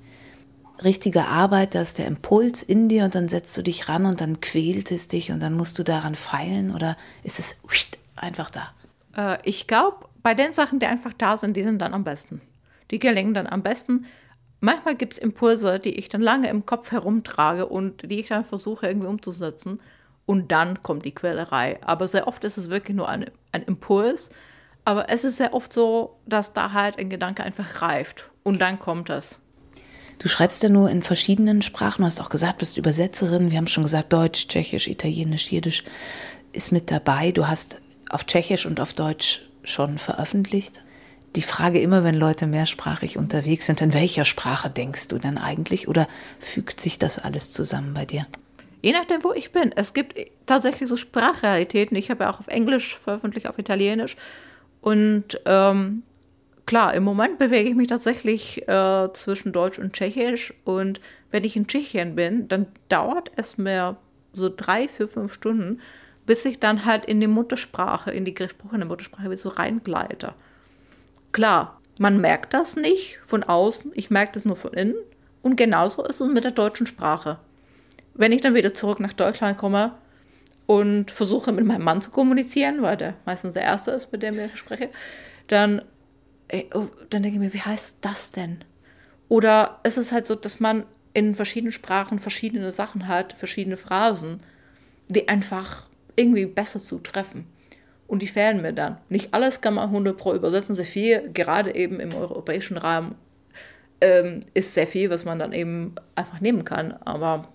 richtige 0.82 1.26
Arbeit, 1.26 1.74
dass 1.74 1.92
der 1.94 2.06
Impuls 2.06 2.62
in 2.62 2.88
dir 2.88 3.04
und 3.04 3.14
dann 3.14 3.28
setzt 3.28 3.56
du 3.56 3.62
dich 3.62 3.88
ran 3.88 4.06
und 4.06 4.20
dann 4.20 4.40
quält 4.40 4.90
es 4.90 5.06
dich 5.06 5.30
und 5.30 5.40
dann 5.40 5.54
musst 5.54 5.78
du 5.78 5.82
daran 5.82 6.14
feilen 6.14 6.74
oder 6.74 6.96
ist 7.22 7.38
es 7.38 7.56
einfach 8.16 8.50
da? 8.50 8.72
Äh, 9.16 9.38
ich 9.44 9.66
glaube, 9.66 10.06
bei 10.22 10.34
den 10.34 10.52
Sachen, 10.52 10.78
die 10.78 10.86
einfach 10.86 11.12
da 11.12 11.36
sind, 11.36 11.56
die 11.56 11.62
sind 11.62 11.80
dann 11.80 11.92
am 11.92 12.02
besten. 12.02 12.40
Die 12.90 12.98
gelingen 12.98 13.34
dann 13.34 13.46
am 13.46 13.62
besten. 13.62 14.06
Manchmal 14.64 14.94
gibt 14.94 15.12
es 15.12 15.18
Impulse, 15.18 15.78
die 15.78 15.94
ich 15.96 16.08
dann 16.08 16.22
lange 16.22 16.48
im 16.48 16.64
Kopf 16.64 16.90
herumtrage 16.90 17.66
und 17.66 18.10
die 18.10 18.20
ich 18.20 18.28
dann 18.28 18.46
versuche 18.46 18.86
irgendwie 18.86 19.08
umzusetzen 19.08 19.78
und 20.24 20.52
dann 20.52 20.82
kommt 20.82 21.04
die 21.04 21.14
Quälerei. 21.14 21.78
Aber 21.84 22.08
sehr 22.08 22.26
oft 22.26 22.42
ist 22.44 22.56
es 22.56 22.70
wirklich 22.70 22.96
nur 22.96 23.06
ein, 23.06 23.26
ein 23.52 23.62
Impuls, 23.64 24.30
aber 24.86 25.10
es 25.10 25.22
ist 25.22 25.36
sehr 25.36 25.52
oft 25.52 25.70
so, 25.70 26.16
dass 26.24 26.54
da 26.54 26.72
halt 26.72 26.98
ein 26.98 27.10
Gedanke 27.10 27.44
einfach 27.44 27.82
reift 27.82 28.30
und 28.42 28.58
dann 28.62 28.78
kommt 28.78 29.10
es. 29.10 29.38
Du 30.18 30.28
schreibst 30.28 30.62
ja 30.62 30.70
nur 30.70 30.88
in 30.88 31.02
verschiedenen 31.02 31.60
Sprachen, 31.60 32.00
du 32.00 32.06
hast 32.06 32.22
auch 32.22 32.30
gesagt, 32.30 32.56
bist 32.56 32.78
Übersetzerin. 32.78 33.50
Wir 33.50 33.58
haben 33.58 33.66
schon 33.66 33.82
gesagt, 33.82 34.14
Deutsch, 34.14 34.48
Tschechisch, 34.48 34.88
Italienisch, 34.88 35.52
Jiddisch 35.52 35.84
ist 36.54 36.72
mit 36.72 36.90
dabei. 36.90 37.32
Du 37.32 37.46
hast 37.46 37.82
auf 38.08 38.24
Tschechisch 38.24 38.64
und 38.64 38.80
auf 38.80 38.94
Deutsch 38.94 39.42
schon 39.62 39.98
veröffentlicht. 39.98 40.80
Die 41.36 41.42
Frage 41.42 41.80
immer, 41.80 42.04
wenn 42.04 42.14
Leute 42.14 42.46
mehrsprachig 42.46 43.18
unterwegs 43.18 43.66
sind, 43.66 43.80
in 43.80 43.92
welcher 43.92 44.24
Sprache 44.24 44.70
denkst 44.70 45.08
du 45.08 45.18
denn 45.18 45.36
eigentlich 45.36 45.88
oder 45.88 46.06
fügt 46.38 46.80
sich 46.80 46.98
das 46.98 47.18
alles 47.18 47.50
zusammen 47.50 47.92
bei 47.92 48.04
dir? 48.04 48.26
Je 48.82 48.92
nachdem, 48.92 49.24
wo 49.24 49.32
ich 49.32 49.50
bin. 49.50 49.72
Es 49.74 49.94
gibt 49.94 50.14
tatsächlich 50.46 50.88
so 50.88 50.96
Sprachrealitäten. 50.96 51.96
Ich 51.96 52.10
habe 52.10 52.24
ja 52.24 52.30
auch 52.30 52.38
auf 52.38 52.48
Englisch 52.48 52.96
veröffentlicht, 52.96 53.48
auf 53.48 53.58
Italienisch. 53.58 54.14
Und 54.80 55.40
ähm, 55.46 56.02
klar, 56.66 56.94
im 56.94 57.02
Moment 57.02 57.38
bewege 57.38 57.68
ich 57.68 57.74
mich 57.74 57.88
tatsächlich 57.88 58.68
äh, 58.68 59.08
zwischen 59.14 59.52
Deutsch 59.52 59.78
und 59.78 59.94
Tschechisch. 59.94 60.54
Und 60.64 61.00
wenn 61.30 61.44
ich 61.44 61.56
in 61.56 61.66
Tschechien 61.66 62.14
bin, 62.14 62.46
dann 62.46 62.66
dauert 62.88 63.32
es 63.36 63.58
mir 63.58 63.96
so 64.34 64.52
drei, 64.54 64.86
vier, 64.86 65.08
fünf 65.08 65.34
Stunden, 65.34 65.80
bis 66.26 66.44
ich 66.44 66.60
dann 66.60 66.84
halt 66.84 67.06
in 67.06 67.20
die 67.20 67.26
Muttersprache, 67.26 68.10
in 68.10 68.24
die 68.24 68.34
gesprochene 68.34 68.84
Muttersprache 68.84 69.30
wieder 69.30 69.38
so 69.38 69.48
reingleite. 69.48 70.34
Klar, 71.34 71.82
man 71.98 72.22
merkt 72.22 72.54
das 72.54 72.76
nicht 72.76 73.18
von 73.26 73.42
außen, 73.42 73.92
ich 73.94 74.08
merke 74.08 74.32
das 74.32 74.46
nur 74.46 74.56
von 74.56 74.72
innen. 74.72 74.94
Und 75.42 75.56
genauso 75.56 76.02
ist 76.02 76.22
es 76.22 76.28
mit 76.28 76.44
der 76.44 76.52
deutschen 76.52 76.86
Sprache. 76.86 77.38
Wenn 78.14 78.32
ich 78.32 78.40
dann 78.40 78.54
wieder 78.54 78.72
zurück 78.72 79.00
nach 79.00 79.12
Deutschland 79.12 79.58
komme, 79.58 79.92
und 80.66 81.10
versuche 81.10 81.52
mit 81.52 81.64
meinem 81.64 81.84
Mann 81.84 82.00
zu 82.00 82.10
kommunizieren, 82.10 82.82
weil 82.82 82.96
der 82.96 83.14
meistens 83.24 83.54
der 83.54 83.62
Erste 83.62 83.90
ist, 83.90 84.12
mit 84.12 84.22
dem 84.22 84.38
ich 84.38 84.56
spreche, 84.56 84.90
dann, 85.48 85.82
oh, 86.74 86.86
dann 87.10 87.22
denke 87.22 87.36
ich 87.36 87.38
mir, 87.38 87.52
wie 87.52 87.60
heißt 87.60 87.98
das 88.00 88.30
denn? 88.30 88.64
Oder 89.28 89.80
ist 89.82 89.98
es 89.98 90.12
halt 90.12 90.26
so, 90.26 90.34
dass 90.34 90.60
man 90.60 90.84
in 91.12 91.34
verschiedenen 91.34 91.72
Sprachen 91.72 92.18
verschiedene 92.18 92.72
Sachen 92.72 93.08
hat, 93.08 93.34
verschiedene 93.34 93.76
Phrasen, 93.76 94.40
die 95.08 95.28
einfach 95.28 95.84
irgendwie 96.16 96.46
besser 96.46 96.80
zutreffen. 96.80 97.46
Und 98.06 98.22
die 98.22 98.28
fehlen 98.28 98.62
mir 98.62 98.72
dann. 98.72 98.98
Nicht 99.08 99.32
alles 99.32 99.60
kann 99.60 99.74
man 99.74 99.88
100 99.88 100.16
pro 100.16 100.34
übersetzen, 100.34 100.74
sehr 100.74 100.84
viel, 100.84 101.30
gerade 101.32 101.74
eben 101.74 102.00
im 102.00 102.14
europäischen 102.14 102.76
Rahmen, 102.76 103.14
ähm, 104.00 104.40
ist 104.52 104.74
sehr 104.74 104.86
viel, 104.86 105.10
was 105.10 105.24
man 105.24 105.38
dann 105.38 105.52
eben 105.52 105.94
einfach 106.14 106.40
nehmen 106.40 106.64
kann. 106.64 106.92
Aber 107.04 107.48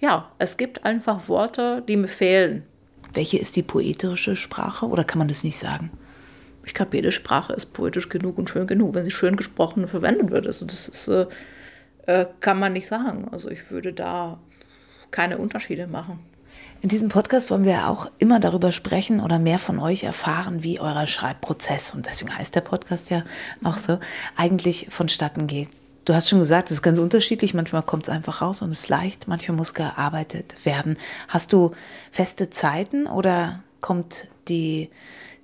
ja, 0.00 0.30
es 0.38 0.56
gibt 0.56 0.84
einfach 0.84 1.28
Worte, 1.28 1.82
die 1.86 1.96
mir 1.96 2.08
fehlen. 2.08 2.64
Welche 3.12 3.38
ist 3.38 3.54
die 3.56 3.62
poetische 3.62 4.36
Sprache 4.36 4.86
oder 4.86 5.04
kann 5.04 5.18
man 5.18 5.28
das 5.28 5.44
nicht 5.44 5.58
sagen? 5.58 5.90
Ich 6.64 6.74
glaube, 6.74 6.96
jede 6.96 7.12
Sprache 7.12 7.52
ist 7.52 7.72
poetisch 7.72 8.08
genug 8.08 8.38
und 8.38 8.50
schön 8.50 8.66
genug, 8.66 8.94
wenn 8.94 9.04
sie 9.04 9.10
schön 9.10 9.36
gesprochen 9.36 9.82
und 9.82 9.88
verwendet 9.88 10.30
wird. 10.30 10.46
Also 10.46 10.66
das 10.66 10.88
ist, 10.88 11.08
äh, 11.08 11.26
äh, 12.06 12.26
kann 12.40 12.58
man 12.58 12.72
nicht 12.72 12.86
sagen. 12.86 13.28
Also 13.30 13.50
ich 13.50 13.70
würde 13.70 13.92
da 13.92 14.38
keine 15.10 15.38
Unterschiede 15.38 15.86
machen. 15.86 16.20
In 16.80 16.88
diesem 16.88 17.08
Podcast 17.08 17.50
wollen 17.50 17.64
wir 17.64 17.88
auch 17.88 18.10
immer 18.18 18.40
darüber 18.40 18.72
sprechen 18.72 19.20
oder 19.20 19.38
mehr 19.38 19.58
von 19.58 19.78
euch 19.78 20.02
erfahren, 20.02 20.64
wie 20.64 20.80
euer 20.80 21.06
Schreibprozess, 21.06 21.94
und 21.94 22.06
deswegen 22.06 22.36
heißt 22.36 22.54
der 22.56 22.60
Podcast 22.60 23.08
ja 23.10 23.22
auch 23.62 23.78
so, 23.78 24.00
eigentlich 24.36 24.88
vonstatten 24.90 25.46
geht. 25.46 25.68
Du 26.04 26.14
hast 26.14 26.28
schon 26.28 26.40
gesagt, 26.40 26.70
es 26.70 26.78
ist 26.78 26.82
ganz 26.82 26.98
unterschiedlich. 26.98 27.54
Manchmal 27.54 27.82
kommt 27.82 28.04
es 28.04 28.08
einfach 28.08 28.42
raus 28.42 28.60
und 28.60 28.72
ist 28.72 28.88
leicht. 28.88 29.28
Manchmal 29.28 29.56
muss 29.56 29.72
gearbeitet 29.72 30.64
werden. 30.64 30.98
Hast 31.28 31.52
du 31.52 31.72
feste 32.10 32.50
Zeiten 32.50 33.06
oder 33.06 33.62
kommt 33.80 34.26
die, 34.48 34.90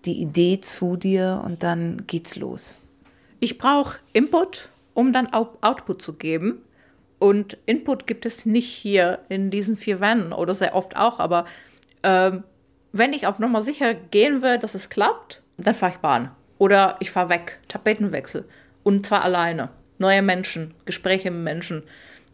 die 0.04 0.20
Idee 0.20 0.60
zu 0.60 0.96
dir 0.96 1.42
und 1.44 1.62
dann 1.62 2.04
geht's 2.08 2.34
los? 2.34 2.80
Ich 3.38 3.56
brauche 3.56 3.98
Input, 4.12 4.70
um 4.94 5.12
dann 5.12 5.32
Output 5.32 6.02
zu 6.02 6.14
geben. 6.14 6.60
Und 7.18 7.58
Input 7.66 8.06
gibt 8.06 8.26
es 8.26 8.46
nicht 8.46 8.68
hier 8.68 9.20
in 9.28 9.50
diesen 9.50 9.76
vier 9.76 10.00
Wänden 10.00 10.32
oder 10.32 10.54
sehr 10.54 10.74
oft 10.74 10.96
auch. 10.96 11.18
Aber 11.18 11.46
ähm, 12.02 12.44
wenn 12.92 13.12
ich 13.12 13.26
auf 13.26 13.38
Nummer 13.38 13.62
sicher 13.62 13.94
gehen 13.94 14.42
will, 14.42 14.58
dass 14.58 14.74
es 14.74 14.88
klappt, 14.88 15.42
dann 15.56 15.74
fahre 15.74 15.92
ich 15.92 15.98
Bahn. 15.98 16.30
Oder 16.58 16.96
ich 17.00 17.10
fahre 17.10 17.28
weg, 17.28 17.58
Tapetenwechsel. 17.68 18.44
Und 18.82 19.06
zwar 19.06 19.22
alleine 19.22 19.70
neue 19.98 20.22
Menschen, 20.22 20.74
Gespräche 20.84 21.30
mit 21.30 21.42
Menschen. 21.42 21.82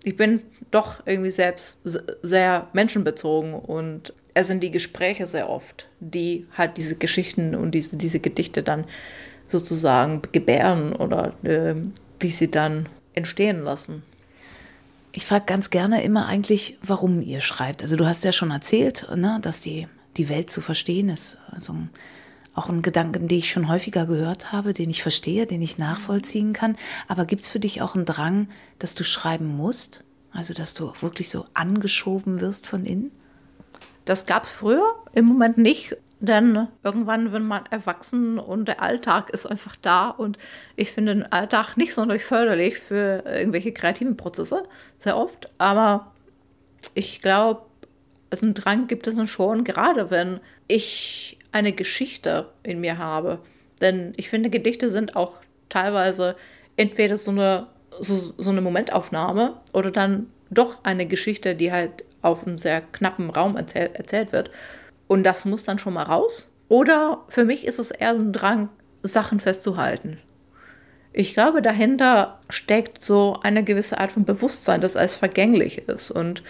Ich 0.02 0.16
bin 0.16 0.42
doch 0.70 1.06
irgendwie 1.06 1.30
selbst 1.30 1.80
sehr 2.22 2.68
menschenbezogen 2.72 3.54
und 3.54 4.12
es 4.34 4.48
sind 4.48 4.62
die 4.62 4.70
Gespräche 4.70 5.26
sehr 5.26 5.48
oft, 5.48 5.88
die 6.00 6.46
halt 6.56 6.76
diese 6.76 6.96
Geschichten 6.96 7.54
und 7.54 7.70
diese, 7.72 7.96
diese 7.96 8.20
Gedichte 8.20 8.62
dann 8.62 8.84
sozusagen 9.48 10.22
gebären 10.32 10.92
oder 10.92 11.32
äh, 11.42 11.74
die 12.20 12.30
sie 12.30 12.50
dann 12.50 12.88
entstehen 13.14 13.62
lassen. 13.62 14.02
Ich 15.16 15.26
frage 15.26 15.44
ganz 15.46 15.70
gerne 15.70 16.02
immer 16.02 16.26
eigentlich, 16.26 16.76
warum 16.82 17.22
ihr 17.22 17.40
schreibt. 17.40 17.82
Also 17.82 17.94
du 17.94 18.04
hast 18.04 18.24
ja 18.24 18.32
schon 18.32 18.50
erzählt, 18.50 19.06
ne, 19.14 19.38
dass 19.40 19.60
die, 19.60 19.86
die 20.16 20.28
Welt 20.28 20.50
zu 20.50 20.60
verstehen 20.60 21.08
ist. 21.08 21.38
Also 21.52 21.76
auch 22.52 22.68
ein 22.68 22.82
Gedanken, 22.82 23.28
den 23.28 23.38
ich 23.38 23.48
schon 23.48 23.68
häufiger 23.68 24.06
gehört 24.06 24.50
habe, 24.50 24.72
den 24.72 24.90
ich 24.90 25.02
verstehe, 25.02 25.46
den 25.46 25.62
ich 25.62 25.78
nachvollziehen 25.78 26.52
kann. 26.52 26.76
Aber 27.06 27.26
gibt 27.26 27.42
es 27.42 27.48
für 27.48 27.60
dich 27.60 27.80
auch 27.80 27.94
einen 27.94 28.06
Drang, 28.06 28.48
dass 28.80 28.96
du 28.96 29.04
schreiben 29.04 29.56
musst? 29.56 30.02
Also 30.32 30.52
dass 30.52 30.74
du 30.74 30.92
wirklich 31.00 31.28
so 31.30 31.46
angeschoben 31.54 32.40
wirst 32.40 32.66
von 32.66 32.84
innen? 32.84 33.12
Das 34.06 34.26
gab 34.26 34.44
es 34.44 34.50
früher, 34.50 34.96
im 35.12 35.26
Moment 35.26 35.58
nicht. 35.58 35.96
Denn 36.24 36.68
irgendwann 36.82 37.32
wird 37.32 37.42
man 37.42 37.66
erwachsen 37.70 38.38
und 38.38 38.66
der 38.66 38.80
Alltag 38.80 39.28
ist 39.28 39.44
einfach 39.44 39.76
da. 39.76 40.08
Und 40.08 40.38
ich 40.74 40.90
finde 40.90 41.14
den 41.14 41.30
Alltag 41.30 41.76
nicht 41.76 41.92
sonderlich 41.92 42.24
förderlich 42.24 42.78
für 42.78 43.24
irgendwelche 43.26 43.72
kreativen 43.72 44.16
Prozesse, 44.16 44.62
sehr 44.98 45.18
oft. 45.18 45.50
Aber 45.58 46.12
ich 46.94 47.20
glaube, 47.20 47.66
also 48.30 48.46
einen 48.46 48.54
Drang 48.54 48.86
gibt 48.86 49.06
es 49.06 49.30
schon, 49.30 49.64
gerade 49.64 50.10
wenn 50.10 50.40
ich 50.66 51.38
eine 51.52 51.72
Geschichte 51.72 52.48
in 52.62 52.80
mir 52.80 52.96
habe. 52.96 53.40
Denn 53.82 54.14
ich 54.16 54.30
finde, 54.30 54.48
Gedichte 54.48 54.88
sind 54.88 55.16
auch 55.16 55.34
teilweise 55.68 56.36
entweder 56.78 57.18
so 57.18 57.32
eine, 57.32 57.66
so, 58.00 58.16
so 58.16 58.48
eine 58.48 58.62
Momentaufnahme 58.62 59.60
oder 59.74 59.90
dann 59.90 60.30
doch 60.48 60.84
eine 60.84 61.04
Geschichte, 61.04 61.54
die 61.54 61.70
halt 61.70 62.02
auf 62.22 62.46
einem 62.46 62.56
sehr 62.56 62.80
knappen 62.80 63.28
Raum 63.28 63.58
erzähl 63.58 63.90
erzählt 63.92 64.32
wird. 64.32 64.50
Und 65.06 65.24
das 65.24 65.44
muss 65.44 65.64
dann 65.64 65.78
schon 65.78 65.94
mal 65.94 66.04
raus. 66.04 66.50
Oder 66.68 67.22
für 67.28 67.44
mich 67.44 67.66
ist 67.66 67.78
es 67.78 67.90
eher 67.90 68.16
so 68.16 68.22
ein 68.22 68.32
Drang, 68.32 68.68
Sachen 69.02 69.40
festzuhalten. 69.40 70.18
Ich 71.12 71.34
glaube, 71.34 71.62
dahinter 71.62 72.40
steckt 72.48 73.04
so 73.04 73.38
eine 73.42 73.62
gewisse 73.62 73.98
Art 73.98 74.12
von 74.12 74.24
Bewusstsein, 74.24 74.80
das 74.80 74.96
als 74.96 75.14
vergänglich 75.14 75.86
ist. 75.88 76.10
Und 76.10 76.42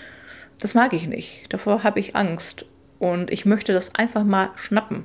das 0.61 0.75
mag 0.75 0.93
ich 0.93 1.07
nicht. 1.07 1.53
Davor 1.53 1.83
habe 1.83 2.01
ich 2.01 2.17
Angst. 2.17 2.65
Und 2.99 3.31
ich 3.31 3.45
möchte 3.45 3.73
das 3.73 3.95
einfach 3.95 4.25
mal 4.25 4.51
schnappen 4.55 5.05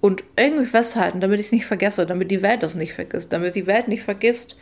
und 0.00 0.24
irgendwie 0.36 0.66
festhalten, 0.66 1.20
damit 1.20 1.40
ich 1.40 1.46
es 1.46 1.52
nicht 1.52 1.66
vergesse, 1.66 2.06
damit 2.06 2.30
die 2.30 2.42
Welt 2.42 2.62
das 2.62 2.74
nicht 2.74 2.94
vergisst, 2.94 3.32
damit 3.32 3.54
die 3.54 3.66
Welt 3.66 3.88
nicht 3.88 4.02
vergisst, 4.02 4.56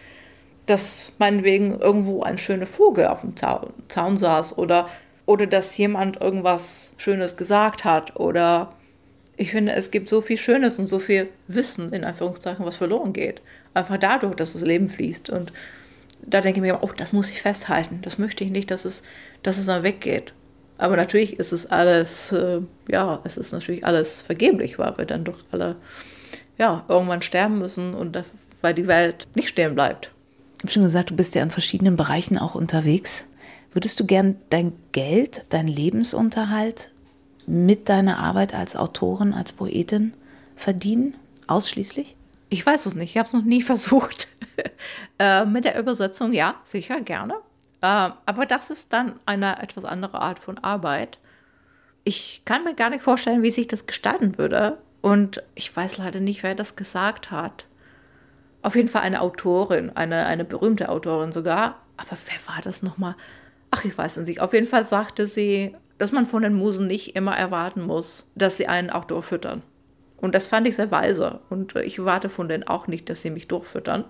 dass 0.66 1.12
meinetwegen 1.18 1.78
irgendwo 1.78 2.22
ein 2.22 2.38
schöner 2.38 2.66
Vogel 2.66 3.06
auf 3.06 3.20
dem 3.20 3.36
Zaun, 3.36 3.72
Zaun 3.88 4.16
saß 4.16 4.58
oder 4.58 4.88
oder 5.26 5.46
dass 5.46 5.76
jemand 5.76 6.20
irgendwas 6.20 6.92
Schönes 6.96 7.36
gesagt 7.36 7.84
hat 7.84 8.16
oder 8.16 8.72
ich 9.36 9.50
finde, 9.50 9.72
es 9.72 9.90
gibt 9.90 10.08
so 10.08 10.22
viel 10.22 10.38
Schönes 10.38 10.78
und 10.78 10.86
so 10.86 10.98
viel 10.98 11.28
Wissen, 11.46 11.92
in 11.92 12.04
Anführungszeichen, 12.04 12.64
was 12.64 12.76
verloren 12.76 13.12
geht. 13.12 13.42
Einfach 13.74 13.98
dadurch, 13.98 14.34
dass 14.34 14.54
das 14.54 14.62
Leben 14.62 14.88
fließt. 14.88 15.28
Und 15.28 15.52
da 16.22 16.40
denke 16.40 16.60
ich 16.60 16.62
mir, 16.62 16.82
oh, 16.82 16.90
das 16.96 17.12
muss 17.12 17.30
ich 17.30 17.42
festhalten. 17.42 17.98
Das 18.02 18.16
möchte 18.16 18.44
ich 18.44 18.50
nicht, 18.50 18.70
dass 18.70 18.86
es, 18.86 19.02
dass 19.42 19.58
es 19.58 19.66
dann 19.66 19.82
weggeht. 19.82 20.32
Aber 20.78 20.96
natürlich 20.96 21.38
ist 21.38 21.52
es 21.52 21.66
alles, 21.66 22.32
äh, 22.32 22.60
ja, 22.88 23.20
es 23.24 23.36
ist 23.36 23.52
natürlich 23.52 23.84
alles 23.84 24.22
vergeblich, 24.22 24.78
weil 24.78 24.96
wir 24.96 25.04
dann 25.04 25.24
doch 25.24 25.44
alle, 25.50 25.76
ja, 26.56 26.84
irgendwann 26.88 27.22
sterben 27.22 27.58
müssen 27.58 27.94
und 27.94 28.22
weil 28.62 28.74
die 28.74 28.86
Welt 28.86 29.26
nicht 29.34 29.48
stehen 29.48 29.74
bleibt. 29.74 30.10
Ich 30.58 30.64
habe 30.64 30.72
schon 30.72 30.82
gesagt, 30.82 31.10
du 31.10 31.16
bist 31.16 31.34
ja 31.34 31.42
in 31.42 31.50
verschiedenen 31.50 31.96
Bereichen 31.96 32.38
auch 32.38 32.54
unterwegs. 32.54 33.26
Würdest 33.76 34.00
du 34.00 34.06
gern 34.06 34.36
dein 34.48 34.72
Geld, 34.92 35.44
dein 35.50 35.68
Lebensunterhalt 35.68 36.92
mit 37.46 37.90
deiner 37.90 38.18
Arbeit 38.20 38.54
als 38.54 38.74
Autorin, 38.74 39.34
als 39.34 39.52
Poetin 39.52 40.14
verdienen? 40.54 41.14
Ausschließlich? 41.46 42.16
Ich 42.48 42.64
weiß 42.64 42.86
es 42.86 42.94
nicht, 42.94 43.10
ich 43.10 43.18
habe 43.18 43.26
es 43.26 43.34
noch 43.34 43.44
nie 43.44 43.60
versucht. 43.72 44.28
äh, 45.18 45.44
mit 45.44 45.66
der 45.66 45.78
Übersetzung 45.78 46.32
ja, 46.32 46.54
sicher, 46.64 47.02
gerne. 47.02 47.34
Äh, 47.82 48.12
aber 48.24 48.46
das 48.48 48.70
ist 48.70 48.94
dann 48.94 49.20
eine 49.26 49.60
etwas 49.60 49.84
andere 49.84 50.22
Art 50.22 50.38
von 50.38 50.56
Arbeit. 50.56 51.18
Ich 52.02 52.40
kann 52.46 52.64
mir 52.64 52.74
gar 52.74 52.88
nicht 52.88 53.02
vorstellen, 53.02 53.42
wie 53.42 53.50
sich 53.50 53.68
das 53.68 53.84
gestalten 53.84 54.38
würde. 54.38 54.78
Und 55.02 55.42
ich 55.54 55.76
weiß 55.76 55.98
leider 55.98 56.20
nicht, 56.20 56.42
wer 56.42 56.54
das 56.54 56.76
gesagt 56.76 57.30
hat. 57.30 57.66
Auf 58.62 58.74
jeden 58.74 58.88
Fall 58.88 59.02
eine 59.02 59.20
Autorin, 59.20 59.94
eine, 59.94 60.24
eine 60.24 60.46
berühmte 60.46 60.88
Autorin 60.88 61.30
sogar. 61.30 61.82
Aber 61.98 62.16
wer 62.24 62.54
war 62.54 62.62
das 62.62 62.82
nochmal? 62.82 63.16
Ach, 63.70 63.84
ich 63.84 63.96
weiß 63.96 64.18
nicht. 64.18 64.40
Auf 64.40 64.52
jeden 64.52 64.66
Fall 64.66 64.84
sagte 64.84 65.26
sie, 65.26 65.74
dass 65.98 66.12
man 66.12 66.26
von 66.26 66.42
den 66.42 66.54
Musen 66.54 66.86
nicht 66.86 67.16
immer 67.16 67.36
erwarten 67.36 67.82
muss, 67.82 68.30
dass 68.34 68.56
sie 68.56 68.66
einen 68.66 68.90
auch 68.90 69.04
durchfüttern. 69.04 69.62
Und 70.18 70.34
das 70.34 70.48
fand 70.48 70.66
ich 70.66 70.76
sehr 70.76 70.90
weise. 70.90 71.40
Und 71.50 71.76
ich 71.76 72.04
warte 72.04 72.28
von 72.28 72.48
denen 72.48 72.64
auch 72.64 72.86
nicht, 72.86 73.08
dass 73.08 73.22
sie 73.22 73.30
mich 73.30 73.48
durchfüttern. 73.48 74.04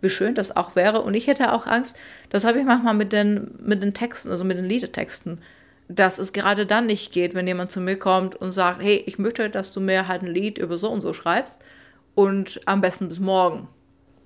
Wie 0.00 0.10
schön 0.10 0.34
das 0.34 0.54
auch 0.54 0.76
wäre. 0.76 1.02
Und 1.02 1.14
ich 1.14 1.26
hätte 1.26 1.52
auch 1.52 1.66
Angst, 1.66 1.96
das 2.30 2.44
habe 2.44 2.58
ich 2.58 2.64
manchmal 2.64 2.94
mit 2.94 3.12
den, 3.12 3.54
mit 3.58 3.82
den 3.82 3.94
Texten, 3.94 4.30
also 4.30 4.44
mit 4.44 4.58
den 4.58 4.66
Liedetexten, 4.66 5.40
dass 5.88 6.18
es 6.18 6.32
gerade 6.32 6.66
dann 6.66 6.86
nicht 6.86 7.12
geht, 7.12 7.34
wenn 7.34 7.46
jemand 7.46 7.70
zu 7.70 7.80
mir 7.80 7.98
kommt 7.98 8.36
und 8.36 8.52
sagt, 8.52 8.82
hey, 8.82 9.02
ich 9.06 9.18
möchte, 9.18 9.48
dass 9.48 9.72
du 9.72 9.80
mir 9.80 10.08
halt 10.08 10.22
ein 10.22 10.32
Lied 10.32 10.58
über 10.58 10.76
so 10.78 10.90
und 10.90 11.00
so 11.00 11.12
schreibst 11.12 11.62
und 12.14 12.60
am 12.66 12.80
besten 12.80 13.08
bis 13.08 13.20
morgen. 13.20 13.68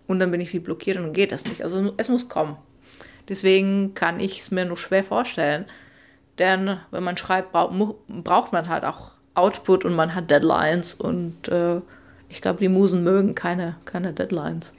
Und 0.07 0.19
dann 0.19 0.31
bin 0.31 0.41
ich 0.41 0.53
wie 0.53 0.59
blockiert 0.59 0.97
und 0.97 1.05
dann 1.05 1.13
geht 1.13 1.31
das 1.31 1.45
nicht. 1.45 1.63
Also 1.63 1.93
es 1.97 2.09
muss 2.09 2.29
kommen. 2.29 2.57
Deswegen 3.31 3.95
kann 3.95 4.19
ich 4.19 4.41
es 4.41 4.51
mir 4.51 4.65
nur 4.67 4.77
schwer 4.77 5.05
vorstellen. 5.05 5.65
Denn 6.39 6.79
wenn 6.91 7.05
man 7.05 7.17
schreibt, 7.17 7.53
braucht 7.53 8.53
man 8.53 8.69
halt 8.69 8.85
auch 8.85 9.13
Output 9.35 9.85
und 9.85 9.95
man 9.95 10.15
hat 10.15 10.31
Deadlines. 10.31 10.95
Und 10.95 11.49
äh, 11.49 11.81
ich 12.29 12.43
glaube, 12.43 12.59
die 12.59 12.69
Musen 12.69 13.05
mögen 13.05 13.37
keine, 13.37 13.77
keine 13.85 14.13
Deadlines. 14.13 14.73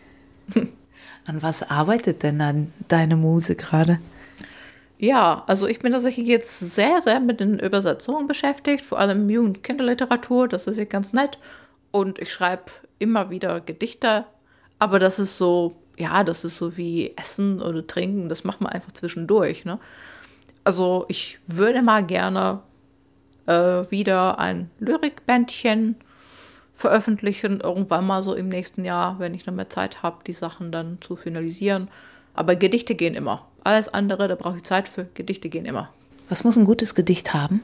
An 1.26 1.42
was 1.42 1.70
arbeitet 1.70 2.24
denn 2.24 2.40
dann 2.40 2.74
deine 2.90 3.16
Muse 3.16 3.56
gerade? 3.56 4.00
Ja, 4.98 5.44
also 5.48 5.66
ich 5.66 5.80
bin 5.80 5.94
tatsächlich 5.94 6.28
jetzt 6.28 6.60
sehr, 6.60 7.02
sehr 7.02 7.22
mit 7.22 7.40
den 7.40 7.58
Übersetzungen 7.58 8.28
beschäftigt, 8.28 8.84
vor 8.84 9.00
allem 9.00 9.30
Jugend- 9.30 9.64
Kinderliteratur, 9.64 10.48
das 10.48 10.68
ist 10.68 10.78
ja 10.78 10.84
ganz 10.84 11.14
nett. 11.14 11.40
Und 11.92 12.20
ich 12.20 12.32
schreibe 12.32 12.66
immer 13.00 13.30
wieder 13.30 13.62
Gedichte, 13.62 14.26
aber 14.78 15.00
das 15.00 15.20
ist 15.20 15.38
so 15.38 15.81
ja, 15.98 16.24
das 16.24 16.44
ist 16.44 16.58
so 16.58 16.78
wie 16.78 17.14
Essen 17.16 17.62
oder 17.62 17.86
Trinken, 17.86 18.30
das 18.30 18.44
macht 18.44 18.62
man 18.62 18.72
einfach 18.72 18.92
zwischendurch. 18.92 19.66
Ne? 19.66 19.80
Also 20.64 21.06
ich 21.08 21.40
würde 21.48 21.82
mal 21.82 22.04
gerne 22.04 22.62
äh, 23.46 23.54
wieder 23.90 24.40
ein 24.40 24.70
Lyrikbändchen 24.80 25.96
veröffentlichen, 26.74 27.60
irgendwann 27.62 28.08
mal 28.08 28.24
so 28.24 28.34
im 28.34 28.50
nächsten 28.50 28.86
Jahr, 28.86 29.20
wenn 29.20 29.34
ich 29.34 29.46
noch 29.46 29.54
mehr 29.54 29.70
Zeit 29.70 30.02
habe, 30.02 30.24
die 30.26 30.34
Sachen 30.34 30.72
dann 30.72 30.98
zu 31.02 31.16
finalisieren. 31.16 31.90
Aber 32.34 32.56
Gedichte 32.56 32.96
gehen 32.96 33.14
immer. 33.14 33.46
Alles 33.64 33.90
andere, 33.90 34.28
da 34.28 34.36
brauche 34.36 34.58
ich 34.58 34.64
Zeit 34.64 34.88
für. 34.88 35.08
Gedichte 35.14 35.50
gehen 35.50 35.66
immer. 35.66 35.90
Was 36.30 36.44
muss 36.44 36.58
ein 36.58 36.66
gutes 36.66 36.96
Gedicht 36.96 37.34
haben? 37.34 37.62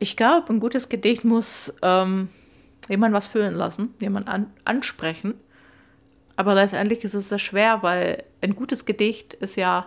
Ich 0.00 0.16
glaube, 0.16 0.52
ein 0.52 0.58
gutes 0.58 0.88
Gedicht 0.88 1.22
muss 1.24 1.72
ähm, 1.82 2.28
jemand 2.88 3.14
was 3.14 3.28
fühlen 3.28 3.54
lassen, 3.54 3.94
jemand 4.00 4.26
an, 4.26 4.46
ansprechen 4.64 5.34
aber 6.36 6.54
letztendlich 6.54 7.04
ist 7.04 7.14
es 7.14 7.28
sehr 7.28 7.38
schwer, 7.38 7.82
weil 7.82 8.24
ein 8.40 8.56
gutes 8.56 8.84
Gedicht 8.84 9.34
ist 9.34 9.56
ja, 9.56 9.86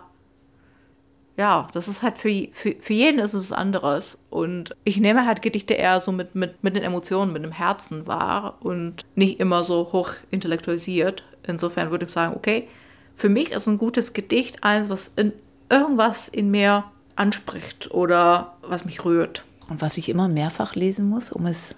ja, 1.36 1.68
das 1.72 1.88
ist 1.88 2.02
halt 2.02 2.18
für, 2.18 2.48
für, 2.52 2.74
für 2.80 2.92
jeden 2.92 3.20
ist 3.20 3.34
es 3.34 3.52
anderes. 3.52 4.18
Und 4.30 4.74
ich 4.84 4.98
nehme 4.98 5.26
halt 5.26 5.42
Gedichte 5.42 5.74
eher 5.74 6.00
so 6.00 6.10
mit, 6.10 6.34
mit, 6.34 6.62
mit 6.64 6.74
den 6.74 6.82
Emotionen, 6.82 7.32
mit 7.32 7.44
dem 7.44 7.52
Herzen 7.52 8.06
wahr 8.06 8.56
und 8.60 9.04
nicht 9.14 9.38
immer 9.38 9.62
so 9.62 9.90
hoch 9.92 10.10
intellektualisiert. 10.30 11.22
Insofern 11.46 11.90
würde 11.90 12.06
ich 12.06 12.12
sagen, 12.12 12.34
okay, 12.34 12.66
für 13.14 13.28
mich 13.28 13.52
ist 13.52 13.66
ein 13.66 13.78
gutes 13.78 14.12
Gedicht 14.12 14.64
eins, 14.64 14.88
was 14.88 15.12
in, 15.16 15.32
irgendwas 15.70 16.28
in 16.28 16.50
mir 16.50 16.84
anspricht 17.14 17.90
oder 17.90 18.56
was 18.62 18.84
mich 18.84 19.04
rührt. 19.04 19.44
Und 19.68 19.82
was 19.82 19.98
ich 19.98 20.08
immer 20.08 20.28
mehrfach 20.28 20.74
lesen 20.74 21.08
muss, 21.08 21.30
um 21.30 21.46
es 21.46 21.74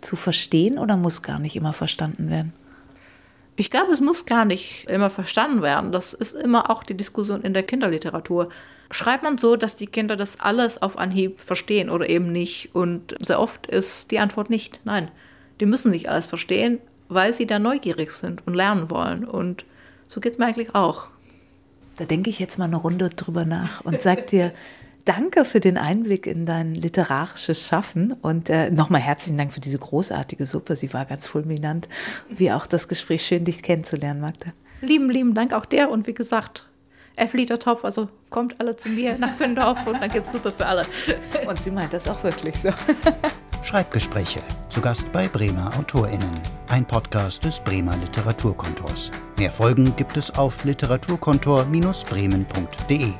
zu 0.00 0.16
verstehen 0.16 0.78
oder 0.78 0.96
muss 0.96 1.22
gar 1.22 1.38
nicht 1.38 1.56
immer 1.56 1.72
verstanden 1.72 2.30
werden? 2.30 2.52
Ich 3.62 3.70
glaube, 3.70 3.92
es 3.92 4.00
muss 4.00 4.26
gar 4.26 4.44
nicht 4.44 4.86
immer 4.90 5.08
verstanden 5.08 5.62
werden. 5.62 5.92
Das 5.92 6.14
ist 6.14 6.32
immer 6.32 6.68
auch 6.68 6.82
die 6.82 6.96
Diskussion 6.96 7.42
in 7.42 7.54
der 7.54 7.62
Kinderliteratur. 7.62 8.48
Schreibt 8.90 9.22
man 9.22 9.38
so, 9.38 9.54
dass 9.54 9.76
die 9.76 9.86
Kinder 9.86 10.16
das 10.16 10.40
alles 10.40 10.82
auf 10.82 10.98
Anhieb 10.98 11.38
verstehen 11.40 11.88
oder 11.88 12.08
eben 12.08 12.32
nicht? 12.32 12.74
Und 12.74 13.14
sehr 13.24 13.38
oft 13.38 13.68
ist 13.68 14.10
die 14.10 14.18
Antwort 14.18 14.50
nicht. 14.50 14.80
Nein, 14.82 15.12
die 15.60 15.66
müssen 15.66 15.92
nicht 15.92 16.08
alles 16.08 16.26
verstehen, 16.26 16.80
weil 17.08 17.32
sie 17.34 17.46
da 17.46 17.60
neugierig 17.60 18.10
sind 18.10 18.44
und 18.48 18.54
lernen 18.54 18.90
wollen. 18.90 19.24
Und 19.24 19.64
so 20.08 20.20
geht 20.20 20.32
es 20.32 20.38
mir 20.40 20.46
eigentlich 20.46 20.74
auch. 20.74 21.06
Da 21.98 22.04
denke 22.04 22.30
ich 22.30 22.40
jetzt 22.40 22.58
mal 22.58 22.64
eine 22.64 22.78
Runde 22.78 23.10
drüber 23.10 23.44
nach 23.44 23.82
und 23.82 24.02
sag 24.02 24.26
dir, 24.26 24.52
Danke 25.04 25.44
für 25.44 25.58
den 25.58 25.78
Einblick 25.78 26.28
in 26.28 26.46
dein 26.46 26.76
literarisches 26.76 27.66
Schaffen 27.66 28.12
und 28.12 28.48
äh, 28.48 28.70
nochmal 28.70 29.00
herzlichen 29.00 29.36
Dank 29.36 29.52
für 29.52 29.58
diese 29.58 29.78
großartige 29.78 30.46
Suppe. 30.46 30.76
Sie 30.76 30.94
war 30.94 31.06
ganz 31.06 31.26
fulminant. 31.26 31.88
Wie 32.28 32.52
auch 32.52 32.66
das 32.66 32.86
Gespräch. 32.86 33.26
Schön, 33.26 33.44
dich 33.44 33.64
kennenzulernen, 33.64 34.20
Magda. 34.20 34.52
Lieben, 34.80 35.10
lieben 35.10 35.34
Dank 35.34 35.54
auch 35.54 35.64
der. 35.64 35.90
Und 35.90 36.06
wie 36.06 36.14
gesagt, 36.14 36.68
F 37.16 37.32
Liter 37.32 37.58
Topf, 37.58 37.84
also 37.84 38.10
kommt 38.30 38.60
alle 38.60 38.76
zu 38.76 38.88
mir 38.88 39.18
nach 39.18 39.40
Windorf 39.40 39.84
und 39.86 40.00
dann 40.00 40.10
gibt 40.10 40.28
es 40.28 40.32
Suppe 40.32 40.52
für 40.56 40.66
alle. 40.66 40.86
Und 41.48 41.60
sie 41.60 41.72
meint 41.72 41.92
das 41.92 42.08
auch 42.08 42.22
wirklich 42.22 42.54
so. 42.56 42.70
Schreibgespräche. 43.62 44.40
Zu 44.68 44.80
Gast 44.80 45.10
bei 45.12 45.28
Bremer 45.28 45.72
AutorInnen. 45.78 46.30
Ein 46.68 46.84
Podcast 46.84 47.44
des 47.44 47.60
Bremer 47.60 47.96
Literaturkontors. 47.96 49.10
Mehr 49.36 49.50
Folgen 49.50 49.96
gibt 49.96 50.16
es 50.16 50.32
auf 50.36 50.64
literaturkontor-bremen.de. 50.64 53.12